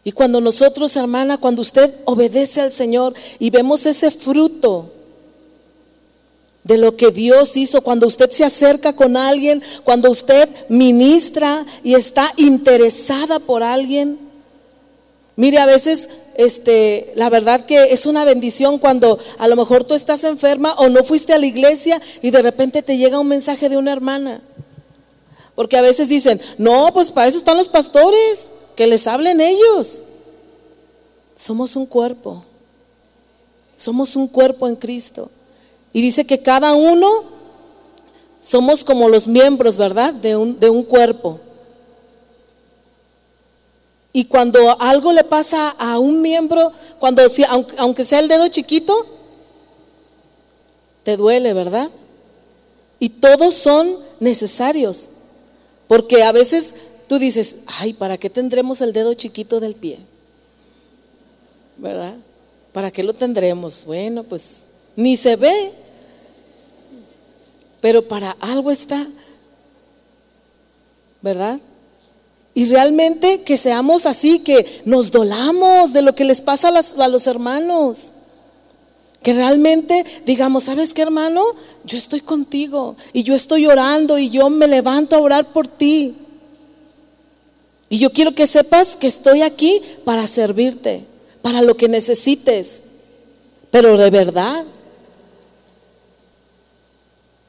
Y 0.09 0.11
cuando 0.11 0.41
nosotros, 0.41 0.95
hermana, 0.95 1.37
cuando 1.37 1.61
usted 1.61 1.93
obedece 2.05 2.61
al 2.61 2.71
Señor 2.71 3.13
y 3.37 3.51
vemos 3.51 3.85
ese 3.85 4.09
fruto 4.09 4.91
de 6.63 6.79
lo 6.79 6.97
que 6.97 7.11
Dios 7.11 7.55
hizo, 7.55 7.81
cuando 7.81 8.07
usted 8.07 8.31
se 8.31 8.43
acerca 8.43 8.95
con 8.95 9.15
alguien, 9.15 9.61
cuando 9.83 10.09
usted 10.09 10.49
ministra 10.67 11.63
y 11.83 11.93
está 11.93 12.33
interesada 12.37 13.37
por 13.37 13.61
alguien, 13.61 14.17
mire, 15.35 15.59
a 15.59 15.67
veces 15.67 16.09
este, 16.33 17.13
la 17.13 17.29
verdad 17.29 17.67
que 17.67 17.93
es 17.93 18.07
una 18.07 18.25
bendición 18.25 18.79
cuando 18.79 19.19
a 19.37 19.47
lo 19.47 19.55
mejor 19.55 19.83
tú 19.83 19.93
estás 19.93 20.23
enferma 20.23 20.73
o 20.79 20.89
no 20.89 21.03
fuiste 21.03 21.33
a 21.33 21.37
la 21.37 21.45
iglesia 21.45 22.01
y 22.23 22.31
de 22.31 22.41
repente 22.41 22.81
te 22.81 22.97
llega 22.97 23.19
un 23.19 23.27
mensaje 23.27 23.69
de 23.69 23.77
una 23.77 23.91
hermana. 23.91 24.41
Porque 25.53 25.77
a 25.77 25.83
veces 25.83 26.09
dicen, 26.09 26.41
no, 26.57 26.91
pues 26.95 27.11
para 27.11 27.27
eso 27.27 27.37
están 27.37 27.57
los 27.57 27.69
pastores 27.69 28.53
que 28.79 28.87
les 28.87 29.07
hablen 29.07 29.41
ellos. 29.41 30.05
Somos 31.35 31.75
un 31.75 31.85
cuerpo. 31.85 32.45
Somos 33.75 34.15
un 34.15 34.25
cuerpo 34.25 34.69
en 34.69 34.77
Cristo. 34.77 35.29
Y 35.91 36.01
dice 36.01 36.25
que 36.25 36.41
cada 36.41 36.73
uno 36.75 37.23
somos 38.41 38.85
como 38.85 39.09
los 39.09 39.27
miembros, 39.27 39.75
¿verdad? 39.75 40.13
De 40.13 40.37
un, 40.37 40.57
de 40.57 40.69
un 40.69 40.83
cuerpo. 40.83 41.41
Y 44.13 44.23
cuando 44.23 44.81
algo 44.81 45.11
le 45.11 45.25
pasa 45.25 45.71
a 45.71 45.99
un 45.99 46.21
miembro, 46.21 46.71
cuando 47.01 47.21
aunque, 47.49 47.75
aunque 47.79 48.05
sea 48.05 48.19
el 48.19 48.29
dedo 48.29 48.47
chiquito, 48.47 49.05
te 51.03 51.17
duele, 51.17 51.53
¿verdad? 51.53 51.89
Y 52.97 53.09
todos 53.09 53.55
son 53.55 53.99
necesarios. 54.21 55.11
Porque 55.89 56.23
a 56.23 56.31
veces 56.31 56.75
Tú 57.09 57.17
dices, 57.17 57.63
ay, 57.65 57.93
¿para 57.93 58.19
qué 58.19 58.29
tendremos 58.29 58.81
el 58.81 58.93
dedo 58.93 59.15
chiquito 59.15 59.59
del 59.59 59.73
pie? 59.73 59.97
¿Verdad? 61.75 62.13
¿Para 62.71 62.91
qué 62.91 63.01
lo 63.01 63.13
tendremos? 63.13 63.83
Bueno, 63.83 64.23
pues 64.23 64.67
ni 64.95 65.17
se 65.17 65.35
ve, 65.35 65.71
pero 67.81 68.07
para 68.07 68.37
algo 68.39 68.69
está, 68.69 69.07
¿verdad? 71.23 71.59
Y 72.53 72.67
realmente 72.67 73.41
que 73.41 73.57
seamos 73.57 74.05
así, 74.05 74.39
que 74.39 74.83
nos 74.85 75.09
dolamos 75.09 75.93
de 75.93 76.03
lo 76.03 76.13
que 76.13 76.25
les 76.25 76.41
pasa 76.41 76.67
a, 76.67 77.07
los 77.07 77.25
hermanos. 77.25 78.13
Que 79.23 79.33
realmente 79.33 80.05
digamos, 80.27 80.65
¿sabes 80.65 80.93
qué 80.93 81.01
hermano? 81.01 81.43
Yo 81.85 81.97
estoy 81.97 82.21
contigo 82.21 82.95
y 83.13 83.23
yo 83.23 83.33
estoy 83.33 83.65
orando 83.65 84.19
y 84.19 84.29
yo 84.29 84.51
me 84.51 84.67
levanto 84.67 85.15
a 85.15 85.21
orar 85.21 85.51
por 85.51 85.67
ti. 85.67 86.15
Y 87.89 87.97
yo 87.97 88.11
quiero 88.11 88.33
que 88.33 88.45
sepas 88.45 88.95
que 88.95 89.07
estoy 89.07 89.41
aquí 89.41 89.81
para 90.05 90.27
servirte, 90.27 91.05
para 91.41 91.63
lo 91.63 91.75
que 91.75 91.87
necesites, 91.87 92.83
pero 93.71 93.97
de 93.97 94.11
verdad. 94.11 94.63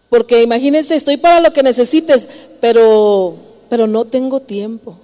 Porque 0.09 0.43
imagínense, 0.43 0.97
estoy 0.97 1.19
para 1.19 1.41
lo 1.41 1.53
que 1.53 1.63
necesites, 1.63 2.29
pero, 2.61 3.37
pero 3.69 3.87
no 3.87 4.07
tengo 4.07 4.41
tiempo. 4.41 4.99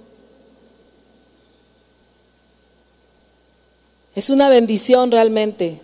Es 4.15 4.31
una 4.31 4.49
bendición 4.49 5.11
realmente. 5.11 5.79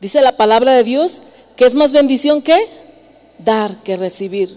Dice 0.00 0.22
la 0.22 0.36
palabra 0.36 0.72
de 0.72 0.84
Dios 0.84 1.22
que 1.56 1.66
es 1.66 1.74
más 1.74 1.92
bendición 1.92 2.40
que 2.40 2.56
dar 3.38 3.82
que 3.82 3.96
recibir. 3.96 4.56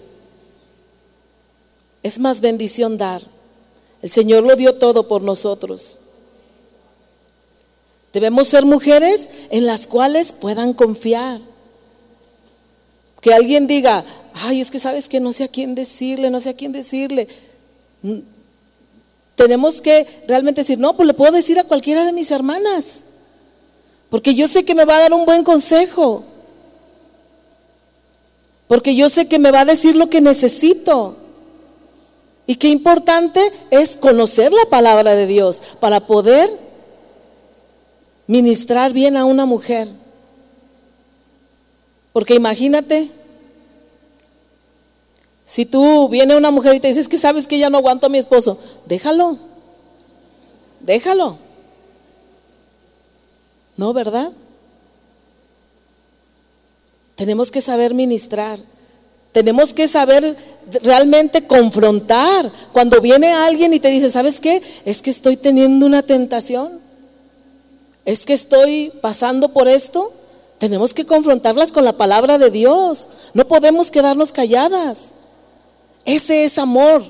Es 2.04 2.18
más 2.20 2.42
bendición 2.42 2.98
dar. 2.98 3.22
El 4.02 4.10
Señor 4.10 4.44
lo 4.44 4.54
dio 4.56 4.74
todo 4.74 5.08
por 5.08 5.22
nosotros. 5.22 5.98
Debemos 8.12 8.46
ser 8.46 8.66
mujeres 8.66 9.30
en 9.50 9.64
las 9.64 9.86
cuales 9.86 10.30
puedan 10.30 10.74
confiar. 10.74 11.40
Que 13.22 13.32
alguien 13.32 13.66
diga, 13.66 14.04
ay, 14.34 14.60
es 14.60 14.70
que 14.70 14.78
sabes 14.78 15.08
que 15.08 15.18
no 15.18 15.32
sé 15.32 15.44
a 15.44 15.48
quién 15.48 15.74
decirle, 15.74 16.28
no 16.28 16.40
sé 16.40 16.50
a 16.50 16.54
quién 16.54 16.72
decirle. 16.72 17.26
Mm, 18.02 18.18
tenemos 19.34 19.80
que 19.80 20.06
realmente 20.28 20.60
decir, 20.60 20.78
no, 20.78 20.94
pues 20.94 21.06
le 21.06 21.14
puedo 21.14 21.32
decir 21.32 21.58
a 21.58 21.64
cualquiera 21.64 22.04
de 22.04 22.12
mis 22.12 22.30
hermanas. 22.30 23.04
Porque 24.10 24.34
yo 24.34 24.46
sé 24.46 24.66
que 24.66 24.74
me 24.74 24.84
va 24.84 24.98
a 24.98 25.00
dar 25.00 25.14
un 25.14 25.24
buen 25.24 25.42
consejo. 25.42 26.22
Porque 28.68 28.94
yo 28.94 29.08
sé 29.08 29.26
que 29.26 29.38
me 29.38 29.50
va 29.50 29.60
a 29.60 29.64
decir 29.64 29.96
lo 29.96 30.10
que 30.10 30.20
necesito. 30.20 31.23
Y 32.46 32.56
qué 32.56 32.68
importante 32.68 33.40
es 33.70 33.96
conocer 33.96 34.52
la 34.52 34.66
palabra 34.66 35.14
de 35.14 35.26
Dios 35.26 35.62
para 35.80 36.00
poder 36.00 36.50
ministrar 38.26 38.92
bien 38.92 39.16
a 39.16 39.24
una 39.24 39.46
mujer. 39.46 39.88
Porque 42.12 42.34
imagínate, 42.34 43.10
si 45.44 45.66
tú 45.66 46.08
viene 46.08 46.36
una 46.36 46.50
mujer 46.50 46.74
y 46.74 46.80
te 46.80 46.88
dices 46.88 47.08
que 47.08 47.18
sabes 47.18 47.46
que 47.46 47.58
ya 47.58 47.70
no 47.70 47.78
aguanto 47.78 48.06
a 48.06 48.10
mi 48.10 48.18
esposo, 48.18 48.58
déjalo, 48.86 49.38
déjalo. 50.80 51.38
No, 53.76 53.92
¿verdad? 53.92 54.30
Tenemos 57.16 57.50
que 57.50 57.60
saber 57.60 57.94
ministrar. 57.94 58.60
Tenemos 59.34 59.72
que 59.72 59.88
saber 59.88 60.36
realmente 60.84 61.44
confrontar. 61.44 62.52
Cuando 62.72 63.00
viene 63.00 63.32
alguien 63.32 63.74
y 63.74 63.80
te 63.80 63.88
dice, 63.88 64.08
¿sabes 64.08 64.38
qué? 64.38 64.62
Es 64.84 65.02
que 65.02 65.10
estoy 65.10 65.36
teniendo 65.36 65.86
una 65.86 66.02
tentación. 66.02 66.78
Es 68.04 68.24
que 68.24 68.32
estoy 68.32 68.92
pasando 69.02 69.48
por 69.48 69.66
esto. 69.66 70.12
Tenemos 70.58 70.94
que 70.94 71.04
confrontarlas 71.04 71.72
con 71.72 71.84
la 71.84 71.94
palabra 71.94 72.38
de 72.38 72.48
Dios. 72.48 73.08
No 73.32 73.44
podemos 73.48 73.90
quedarnos 73.90 74.30
calladas. 74.30 75.14
Ese 76.04 76.44
es 76.44 76.56
amor. 76.56 77.02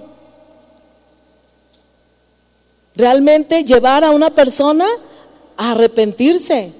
Realmente 2.96 3.64
llevar 3.64 4.02
a 4.02 4.12
una 4.12 4.30
persona 4.30 4.86
a 5.58 5.72
arrepentirse. 5.72 6.72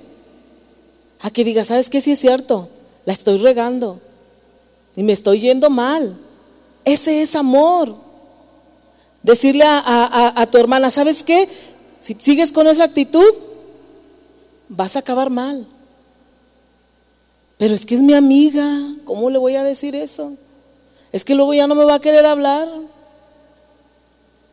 A 1.20 1.28
que 1.28 1.44
diga, 1.44 1.64
¿sabes 1.64 1.90
qué? 1.90 2.00
Sí 2.00 2.12
es 2.12 2.18
cierto. 2.18 2.70
La 3.04 3.12
estoy 3.12 3.37
regando 3.37 4.00
y 4.96 5.02
me 5.02 5.12
estoy 5.12 5.40
yendo 5.40 5.70
mal. 5.70 6.16
Ese 6.85 7.22
es 7.22 7.35
amor. 7.35 7.94
Decirle 9.22 9.64
a, 9.66 10.46
tu 10.50 10.59
hermana, 10.59 10.90
¿sabes 10.90 11.22
qué? 11.22 11.48
Si 12.00 12.14
sigues 12.14 12.52
con 12.52 12.66
esa 12.66 12.85
actitud, 12.85 13.33
vas 14.68 14.96
a 14.96 14.98
acabar 14.98 15.30
mal. 15.30 15.66
Pero 17.57 17.74
es 17.74 17.87
que 17.87 17.94
es 17.94 18.02
mi 18.02 18.12
amiga, 18.12 18.66
¿cómo 19.04 19.30
le 19.30 19.38
voy 19.38 19.57
a 19.57 19.64
decir 19.64 19.96
eso? 19.96 20.35
Es 21.11 21.24
que 21.24 21.35
luego 21.35 21.54
ya 21.54 21.66
no 21.66 21.74
me 21.74 21.85
va 21.85 21.94
a 21.94 22.00
querer 22.00 22.26
hablar. 22.26 22.68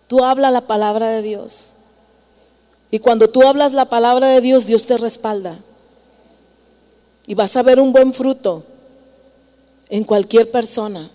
Tú 0.08 0.24
habla 0.24 0.52
la 0.52 0.62
palabra 0.62 1.10
de 1.10 1.22
Dios. 1.22 1.78
Y 2.92 3.00
cuando 3.00 3.30
tú 3.30 3.44
hablas 3.44 3.74
la 3.74 3.86
palabra 3.90 4.30
de 4.30 4.42
Dios, 4.42 4.66
Dios 4.66 4.86
te 4.86 4.98
respalda. 4.98 5.58
Y 7.28 7.36
vas 7.36 7.56
a 7.58 7.64
ver 7.64 7.80
un 7.80 7.92
buen 7.92 8.14
fruto 8.14 8.66
en 9.92 10.04
cualquier 10.06 10.50
persona. 10.50 11.12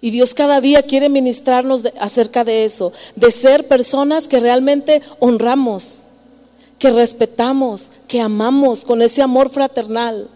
Y 0.00 0.10
Dios 0.10 0.32
cada 0.32 0.60
día 0.60 0.82
quiere 0.82 1.08
ministrarnos 1.08 1.84
acerca 2.00 2.44
de 2.44 2.64
eso, 2.64 2.92
de 3.16 3.32
ser 3.32 3.66
personas 3.66 4.28
que 4.28 4.38
realmente 4.38 5.02
honramos, 5.18 6.04
que 6.78 6.90
respetamos, 6.90 7.90
que 8.06 8.20
amamos 8.20 8.84
con 8.84 9.02
ese 9.02 9.22
amor 9.22 9.50
fraternal. 9.50 10.30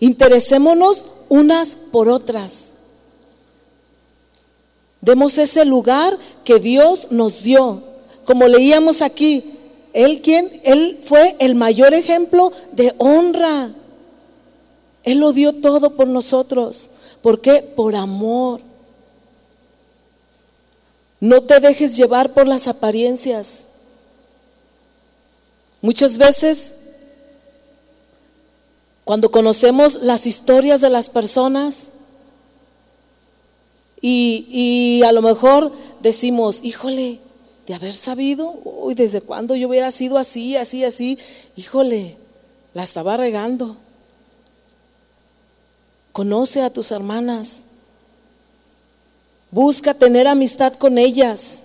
Interesémonos 0.00 1.06
unas 1.28 1.76
por 1.92 2.08
otras. 2.08 2.74
Demos 5.00 5.38
ese 5.38 5.64
lugar 5.64 6.18
que 6.44 6.58
Dios 6.58 7.06
nos 7.10 7.44
dio. 7.44 7.84
Como 8.24 8.48
leíamos 8.48 9.00
aquí, 9.00 9.58
él 9.92 10.22
quien, 10.22 10.50
él 10.64 11.00
fue 11.02 11.36
el 11.38 11.54
mayor 11.54 11.92
ejemplo 11.94 12.50
de 12.72 12.94
honra. 12.98 13.70
Él 15.04 15.18
lo 15.18 15.32
dio 15.32 15.54
todo 15.54 15.96
por 15.96 16.06
nosotros. 16.06 16.90
¿Por 17.20 17.40
qué? 17.40 17.62
Por 17.62 17.94
amor. 17.94 18.60
No 21.20 21.42
te 21.42 21.60
dejes 21.60 21.96
llevar 21.96 22.32
por 22.32 22.48
las 22.48 22.68
apariencias. 22.68 23.66
Muchas 25.80 26.16
veces, 26.16 26.74
cuando 29.04 29.30
conocemos 29.30 30.02
las 30.02 30.26
historias 30.26 30.80
de 30.80 30.90
las 30.90 31.10
personas 31.10 31.90
y, 34.00 34.46
y 34.48 35.02
a 35.04 35.12
lo 35.12 35.22
mejor 35.22 35.72
decimos, 36.00 36.60
híjole, 36.62 37.20
de 37.72 37.76
haber 37.76 37.94
sabido, 37.94 38.60
uy, 38.64 38.94
desde 38.94 39.22
cuando 39.22 39.56
yo 39.56 39.66
hubiera 39.66 39.90
sido 39.90 40.18
así, 40.18 40.56
así, 40.56 40.84
así, 40.84 41.18
híjole, 41.56 42.18
la 42.74 42.82
estaba 42.82 43.16
regando. 43.16 43.78
Conoce 46.12 46.60
a 46.60 46.68
tus 46.68 46.90
hermanas. 46.90 47.68
Busca 49.50 49.94
tener 49.94 50.28
amistad 50.28 50.74
con 50.74 50.98
ellas, 50.98 51.64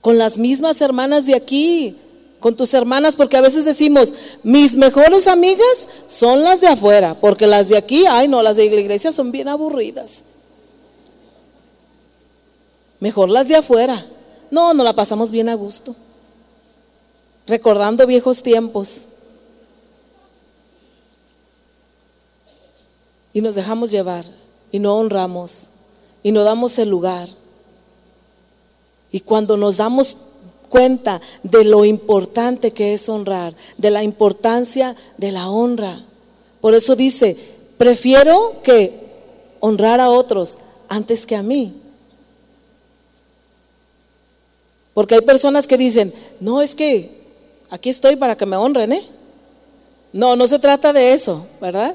con 0.00 0.16
las 0.16 0.38
mismas 0.38 0.80
hermanas 0.80 1.26
de 1.26 1.34
aquí, 1.34 1.98
con 2.40 2.56
tus 2.56 2.72
hermanas, 2.72 3.14
porque 3.14 3.36
a 3.36 3.42
veces 3.42 3.66
decimos, 3.66 4.14
mis 4.42 4.74
mejores 4.74 5.26
amigas 5.26 5.86
son 6.06 6.42
las 6.42 6.62
de 6.62 6.68
afuera, 6.68 7.14
porque 7.20 7.46
las 7.46 7.68
de 7.68 7.76
aquí, 7.76 8.06
ay 8.08 8.26
no, 8.26 8.42
las 8.42 8.56
de 8.56 8.70
la 8.70 8.80
iglesia 8.80 9.12
son 9.12 9.32
bien 9.32 9.48
aburridas. 9.48 10.24
Mejor 13.00 13.28
las 13.28 13.48
de 13.48 13.56
afuera. 13.56 14.06
No, 14.50 14.72
nos 14.74 14.84
la 14.84 14.94
pasamos 14.94 15.30
bien 15.30 15.48
a 15.48 15.54
gusto, 15.54 15.94
recordando 17.46 18.06
viejos 18.06 18.42
tiempos. 18.42 19.08
Y 23.32 23.40
nos 23.40 23.54
dejamos 23.54 23.90
llevar 23.90 24.24
y 24.72 24.78
no 24.78 24.96
honramos 24.96 25.70
y 26.22 26.32
no 26.32 26.44
damos 26.44 26.78
el 26.78 26.88
lugar. 26.88 27.28
Y 29.10 29.20
cuando 29.20 29.56
nos 29.56 29.76
damos 29.76 30.16
cuenta 30.68 31.20
de 31.42 31.64
lo 31.64 31.84
importante 31.84 32.72
que 32.72 32.92
es 32.92 33.08
honrar, 33.08 33.54
de 33.76 33.90
la 33.90 34.02
importancia 34.02 34.96
de 35.16 35.32
la 35.32 35.48
honra, 35.48 35.98
por 36.60 36.74
eso 36.74 36.96
dice, 36.96 37.36
prefiero 37.76 38.60
que 38.62 39.08
honrar 39.60 40.00
a 40.00 40.10
otros 40.10 40.58
antes 40.88 41.26
que 41.26 41.36
a 41.36 41.42
mí. 41.42 41.74
Porque 44.98 45.14
hay 45.14 45.20
personas 45.20 45.68
que 45.68 45.76
dicen, 45.76 46.12
no, 46.40 46.60
es 46.60 46.74
que 46.74 47.08
aquí 47.70 47.88
estoy 47.88 48.16
para 48.16 48.36
que 48.36 48.44
me 48.44 48.56
honren, 48.56 48.94
¿eh? 48.94 49.02
No, 50.12 50.34
no 50.34 50.44
se 50.48 50.58
trata 50.58 50.92
de 50.92 51.12
eso, 51.12 51.46
¿verdad? 51.60 51.94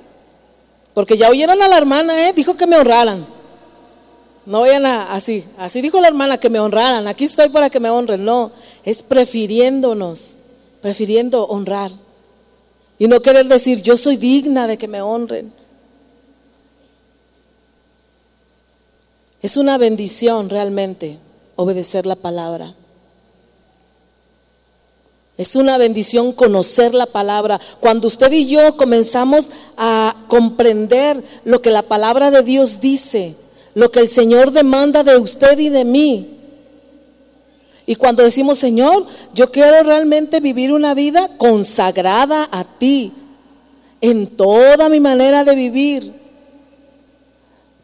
Porque 0.93 1.17
ya 1.17 1.29
oyeron 1.29 1.61
a 1.61 1.67
la 1.67 1.77
hermana, 1.77 2.29
¿eh? 2.29 2.31
Dijo 2.31 2.55
que 2.55 2.65
me 2.65 2.77
honraran. 2.77 3.27
No 4.45 4.61
vayan 4.61 4.85
a, 4.85 5.13
así, 5.13 5.43
así 5.57 5.81
dijo 5.81 5.99
la 5.99 6.07
hermana, 6.07 6.37
que 6.37 6.49
me 6.49 6.61
honraran. 6.61 7.05
Aquí 7.09 7.25
estoy 7.25 7.49
para 7.49 7.69
que 7.69 7.81
me 7.81 7.89
honren. 7.89 8.23
No, 8.23 8.53
es 8.85 9.03
prefiriéndonos, 9.03 10.37
prefiriendo 10.81 11.45
honrar. 11.47 11.91
Y 12.97 13.09
no 13.09 13.21
querer 13.21 13.49
decir, 13.49 13.81
yo 13.81 13.97
soy 13.97 14.15
digna 14.15 14.65
de 14.65 14.77
que 14.77 14.87
me 14.87 15.01
honren. 15.01 15.51
Es 19.41 19.57
una 19.57 19.77
bendición 19.77 20.49
realmente 20.49 21.19
obedecer 21.57 22.05
la 22.05 22.15
palabra. 22.15 22.75
Es 25.37 25.55
una 25.55 25.77
bendición 25.77 26.31
conocer 26.31 26.93
la 26.93 27.07
palabra. 27.07 27.59
Cuando 27.79 28.07
usted 28.07 28.31
y 28.31 28.47
yo 28.47 28.77
comenzamos 28.77 29.49
a 29.77 30.15
comprender 30.27 31.23
lo 31.43 31.61
que 31.61 31.71
la 31.71 31.81
palabra 31.81 32.29
de 32.29 32.43
Dios 32.43 32.79
dice, 32.79 33.35
lo 33.73 33.91
que 33.91 33.99
el 33.99 34.09
Señor 34.09 34.51
demanda 34.51 35.03
de 35.03 35.17
usted 35.17 35.57
y 35.57 35.69
de 35.69 35.85
mí. 35.85 36.37
Y 37.85 37.95
cuando 37.95 38.23
decimos, 38.23 38.59
Señor, 38.59 39.05
yo 39.33 39.51
quiero 39.51 39.83
realmente 39.83 40.39
vivir 40.39 40.71
una 40.71 40.93
vida 40.93 41.29
consagrada 41.37 42.47
a 42.51 42.63
ti 42.63 43.11
en 43.99 44.27
toda 44.27 44.87
mi 44.87 44.99
manera 44.99 45.43
de 45.43 45.55
vivir. 45.55 46.22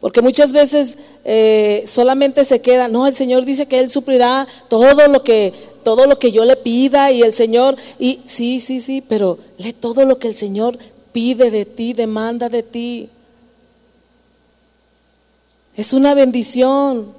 Porque 0.00 0.22
muchas 0.22 0.52
veces 0.52 0.96
eh, 1.24 1.84
solamente 1.86 2.44
se 2.44 2.60
queda, 2.60 2.88
no, 2.88 3.06
el 3.06 3.14
Señor 3.14 3.44
dice 3.44 3.66
que 3.66 3.78
Él 3.78 3.90
suplirá 3.90 4.48
todo 4.68 5.08
lo 5.08 5.22
que 5.22 5.52
todo 5.82 6.06
lo 6.06 6.18
que 6.18 6.30
yo 6.30 6.44
le 6.44 6.56
pida 6.56 7.10
y 7.10 7.22
el 7.22 7.32
Señor, 7.32 7.76
y 7.98 8.20
sí, 8.26 8.60
sí, 8.60 8.80
sí, 8.80 9.02
pero 9.06 9.38
lee 9.58 9.72
todo 9.72 10.04
lo 10.04 10.18
que 10.18 10.28
el 10.28 10.34
Señor 10.34 10.78
pide 11.12 11.50
de 11.50 11.64
ti, 11.64 11.94
demanda 11.94 12.48
de 12.48 12.62
ti. 12.62 13.08
Es 15.76 15.92
una 15.92 16.14
bendición. 16.14 17.14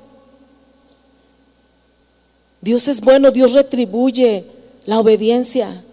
Dios 2.61 2.87
es 2.87 3.01
bueno, 3.01 3.31
Dios 3.31 3.53
retribuye 3.53 4.45
la 4.85 4.99
obediencia. 4.99 5.83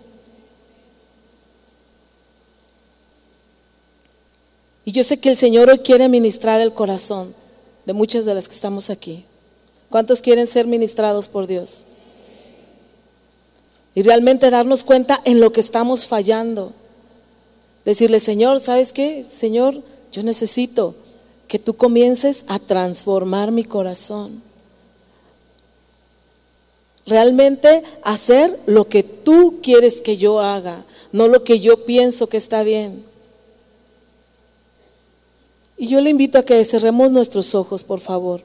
Y 4.88 4.92
yo 4.92 5.04
sé 5.04 5.20
que 5.20 5.28
el 5.28 5.36
Señor 5.36 5.68
hoy 5.68 5.80
quiere 5.80 6.08
ministrar 6.08 6.62
el 6.62 6.72
corazón 6.72 7.34
de 7.84 7.92
muchas 7.92 8.24
de 8.24 8.32
las 8.34 8.48
que 8.48 8.54
estamos 8.54 8.88
aquí. 8.88 9.26
¿Cuántos 9.90 10.22
quieren 10.22 10.46
ser 10.46 10.66
ministrados 10.66 11.28
por 11.28 11.46
Dios? 11.46 11.84
y 13.94 14.00
realmente 14.00 14.48
darnos 14.48 14.84
cuenta 14.84 15.20
en 15.26 15.40
lo 15.40 15.52
que 15.52 15.60
estamos 15.60 16.06
fallando. 16.06 16.72
Decirle, 17.84 18.18
Señor, 18.18 18.60
¿sabes 18.60 18.94
qué? 18.94 19.26
Señor, 19.30 19.82
yo 20.10 20.22
necesito 20.22 20.94
que 21.48 21.58
tú 21.58 21.74
comiences 21.74 22.44
a 22.46 22.58
transformar 22.58 23.50
mi 23.50 23.64
corazón. 23.64 24.42
Realmente 27.06 27.82
hacer 28.04 28.58
lo 28.64 28.88
que 28.88 29.02
tú 29.02 29.58
quieres 29.62 30.00
que 30.00 30.16
yo 30.16 30.40
haga, 30.40 30.82
no 31.12 31.28
lo 31.28 31.44
que 31.44 31.60
yo 31.60 31.84
pienso 31.84 32.26
que 32.26 32.38
está 32.38 32.62
bien. 32.62 33.04
Y 35.78 35.86
yo 35.86 36.00
le 36.00 36.10
invito 36.10 36.38
a 36.38 36.42
que 36.42 36.64
cerremos 36.64 37.12
nuestros 37.12 37.54
ojos, 37.54 37.84
por 37.84 38.00
favor. 38.00 38.42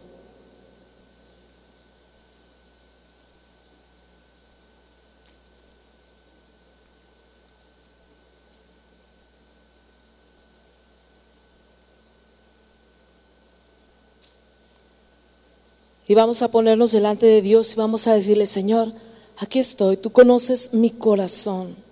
Y 16.07 16.13
vamos 16.13 16.43
a 16.43 16.51
ponernos 16.51 16.91
delante 16.91 17.25
de 17.25 17.41
Dios 17.41 17.73
y 17.73 17.77
vamos 17.77 18.05
a 18.05 18.13
decirle, 18.13 18.45
Señor, 18.45 18.93
aquí 19.37 19.57
estoy, 19.57 19.97
tú 19.97 20.11
conoces 20.11 20.71
mi 20.73 20.91
corazón. 20.91 21.82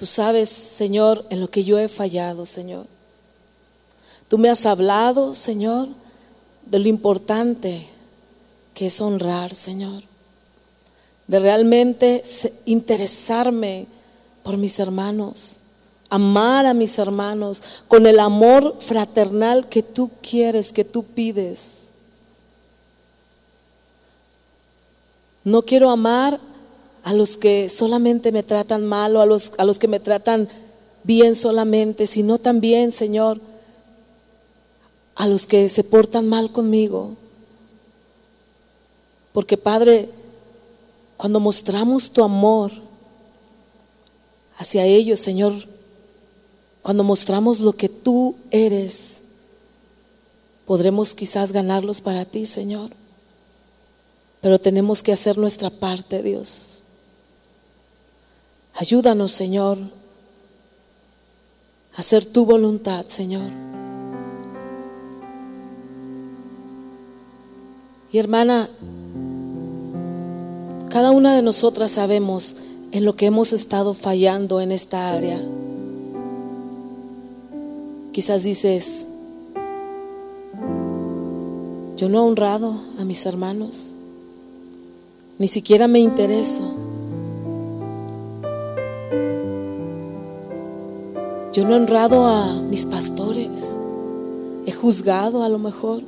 Tú 0.00 0.06
sabes, 0.06 0.48
Señor, 0.48 1.26
en 1.28 1.40
lo 1.40 1.50
que 1.50 1.62
yo 1.62 1.78
he 1.78 1.86
fallado, 1.86 2.46
Señor. 2.46 2.86
Tú 4.28 4.38
me 4.38 4.48
has 4.48 4.64
hablado, 4.64 5.34
Señor, 5.34 5.88
de 6.64 6.78
lo 6.78 6.88
importante 6.88 7.86
que 8.72 8.86
es 8.86 8.98
honrar, 9.02 9.52
Señor. 9.52 10.02
De 11.26 11.38
realmente 11.38 12.22
interesarme 12.64 13.88
por 14.42 14.56
mis 14.56 14.78
hermanos 14.78 15.60
amar 16.08 16.64
a 16.64 16.72
mis 16.72 16.98
hermanos 16.98 17.62
con 17.86 18.06
el 18.06 18.20
amor 18.20 18.76
fraternal 18.80 19.68
que 19.68 19.82
tú 19.82 20.10
quieres, 20.22 20.72
que 20.72 20.86
tú 20.86 21.04
pides. 21.04 21.90
No 25.44 25.60
quiero 25.60 25.90
amar 25.90 26.40
a 27.04 27.12
los 27.12 27.36
que 27.36 27.68
solamente 27.68 28.32
me 28.32 28.42
tratan 28.42 28.86
mal 28.86 29.16
o 29.16 29.20
a 29.20 29.26
los, 29.26 29.52
a 29.58 29.64
los 29.64 29.78
que 29.78 29.88
me 29.88 30.00
tratan 30.00 30.48
bien 31.02 31.34
solamente, 31.34 32.06
sino 32.06 32.38
también, 32.38 32.92
Señor, 32.92 33.40
a 35.14 35.26
los 35.26 35.46
que 35.46 35.68
se 35.68 35.84
portan 35.84 36.28
mal 36.28 36.52
conmigo. 36.52 37.16
Porque 39.32 39.56
Padre, 39.56 40.10
cuando 41.16 41.40
mostramos 41.40 42.10
tu 42.10 42.22
amor 42.22 42.72
hacia 44.56 44.84
ellos, 44.84 45.20
Señor, 45.20 45.52
cuando 46.82 47.04
mostramos 47.04 47.60
lo 47.60 47.72
que 47.72 47.88
tú 47.88 48.34
eres, 48.50 49.24
podremos 50.66 51.14
quizás 51.14 51.52
ganarlos 51.52 52.00
para 52.00 52.24
ti, 52.24 52.46
Señor. 52.46 52.90
Pero 54.40 54.58
tenemos 54.58 55.02
que 55.02 55.12
hacer 55.12 55.36
nuestra 55.36 55.68
parte, 55.68 56.22
Dios. 56.22 56.84
Ayúdanos, 58.80 59.32
Señor, 59.32 59.76
a 61.94 61.98
hacer 61.98 62.24
tu 62.24 62.46
voluntad, 62.46 63.04
Señor. 63.08 63.50
Y 68.10 68.16
hermana, 68.16 68.70
cada 70.88 71.10
una 71.10 71.34
de 71.34 71.42
nosotras 71.42 71.90
sabemos 71.90 72.56
en 72.90 73.04
lo 73.04 73.16
que 73.16 73.26
hemos 73.26 73.52
estado 73.52 73.92
fallando 73.92 74.62
en 74.62 74.72
esta 74.72 75.10
área. 75.10 75.38
Quizás 78.12 78.44
dices, 78.44 79.08
yo 81.98 82.08
no 82.08 82.16
he 82.16 82.22
honrado 82.22 82.80
a 82.98 83.04
mis 83.04 83.26
hermanos, 83.26 83.94
ni 85.36 85.48
siquiera 85.48 85.86
me 85.86 85.98
intereso. 85.98 86.89
Yo 91.52 91.64
no 91.64 91.74
he 91.74 91.76
honrado 91.76 92.26
a 92.26 92.54
mis 92.62 92.86
pastores, 92.86 93.76
he 94.66 94.72
juzgado 94.72 95.42
a 95.42 95.48
lo 95.48 95.58
mejor. 95.58 96.00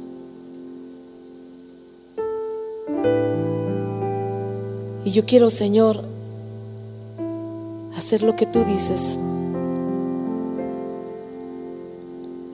Y 5.05 5.11
yo 5.11 5.27
quiero, 5.27 5.51
Señor, 5.51 6.05
hacer 7.97 8.23
lo 8.23 8.37
que 8.37 8.47
tú 8.47 8.65
dices. 8.65 9.19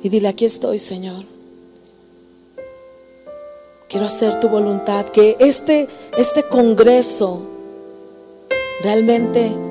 Y 0.02 0.08
dile, 0.08 0.28
aquí 0.28 0.46
estoy, 0.46 0.78
Señor. 0.78 1.24
Quiero 3.90 4.06
hacer 4.06 4.40
tu 4.40 4.48
voluntad, 4.48 5.04
que 5.04 5.36
este, 5.40 5.88
este 6.16 6.42
congreso 6.42 7.42
realmente 8.82 9.67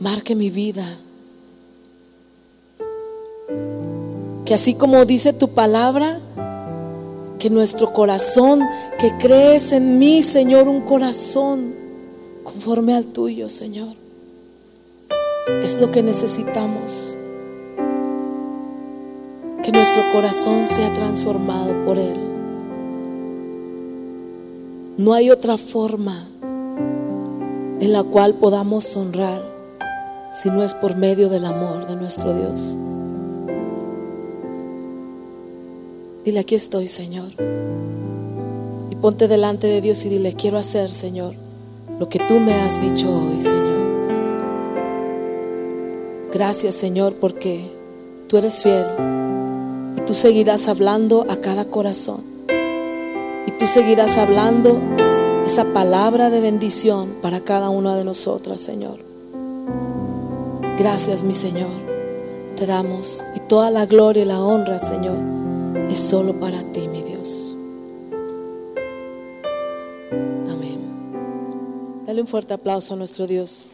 marque 0.00 0.34
mi 0.34 0.50
vida. 0.50 0.86
Que 4.44 4.54
así 4.54 4.74
como 4.74 5.04
dice 5.04 5.32
tu 5.32 5.48
palabra, 5.48 6.20
que 7.38 7.50
nuestro 7.50 7.92
corazón, 7.92 8.60
que 8.98 9.12
crees 9.18 9.72
en 9.72 9.98
mí, 9.98 10.22
Señor, 10.22 10.68
un 10.68 10.82
corazón 10.82 11.74
conforme 12.44 12.94
al 12.94 13.06
tuyo, 13.06 13.48
Señor. 13.48 13.94
Es 15.62 15.80
lo 15.80 15.90
que 15.90 16.02
necesitamos 16.02 17.18
que 19.62 19.72
nuestro 19.72 20.02
corazón 20.12 20.66
sea 20.66 20.92
transformado 20.92 21.84
por 21.84 21.98
Él. 21.98 22.16
No 24.96 25.12
hay 25.12 25.30
otra 25.30 25.58
forma 25.58 26.28
en 27.80 27.92
la 27.92 28.04
cual 28.04 28.34
podamos 28.34 28.96
honrar 28.96 29.55
si 30.42 30.50
no 30.50 30.62
es 30.62 30.74
por 30.74 30.96
medio 30.96 31.28
del 31.28 31.44
amor 31.44 31.86
de 31.86 31.96
nuestro 31.96 32.34
Dios. 32.34 32.76
Dile, 36.24 36.40
aquí 36.40 36.54
estoy, 36.54 36.88
Señor. 36.88 37.28
Y 38.90 38.96
ponte 38.96 39.28
delante 39.28 39.66
de 39.66 39.80
Dios 39.80 40.04
y 40.04 40.08
dile, 40.08 40.32
quiero 40.34 40.58
hacer, 40.58 40.90
Señor, 40.90 41.34
lo 41.98 42.08
que 42.08 42.18
tú 42.20 42.34
me 42.34 42.52
has 42.52 42.80
dicho 42.80 43.08
hoy, 43.08 43.40
Señor. 43.40 43.76
Gracias, 46.32 46.74
Señor, 46.74 47.14
porque 47.16 47.70
tú 48.28 48.36
eres 48.36 48.60
fiel 48.62 48.84
tú 50.06 50.14
seguirás 50.14 50.68
hablando 50.68 51.26
a 51.28 51.36
cada 51.36 51.64
corazón. 51.64 52.22
Y 53.46 53.50
tú 53.58 53.66
seguirás 53.66 54.16
hablando 54.16 54.80
esa 55.44 55.64
palabra 55.72 56.30
de 56.30 56.40
bendición 56.40 57.16
para 57.20 57.40
cada 57.40 57.70
una 57.70 57.96
de 57.96 58.04
nosotras, 58.04 58.60
Señor. 58.60 59.05
Gracias, 60.78 61.22
mi 61.22 61.32
Señor. 61.32 61.70
Te 62.54 62.66
damos. 62.66 63.24
Y 63.34 63.40
toda 63.48 63.70
la 63.70 63.86
gloria 63.86 64.24
y 64.24 64.26
la 64.26 64.40
honra, 64.40 64.78
Señor, 64.78 65.16
es 65.90 65.98
solo 65.98 66.38
para 66.38 66.62
ti, 66.72 66.86
mi 66.88 67.02
Dios. 67.02 67.56
Amén. 70.50 72.04
Dale 72.04 72.20
un 72.20 72.26
fuerte 72.26 72.52
aplauso 72.52 72.92
a 72.92 72.96
nuestro 72.98 73.26
Dios. 73.26 73.64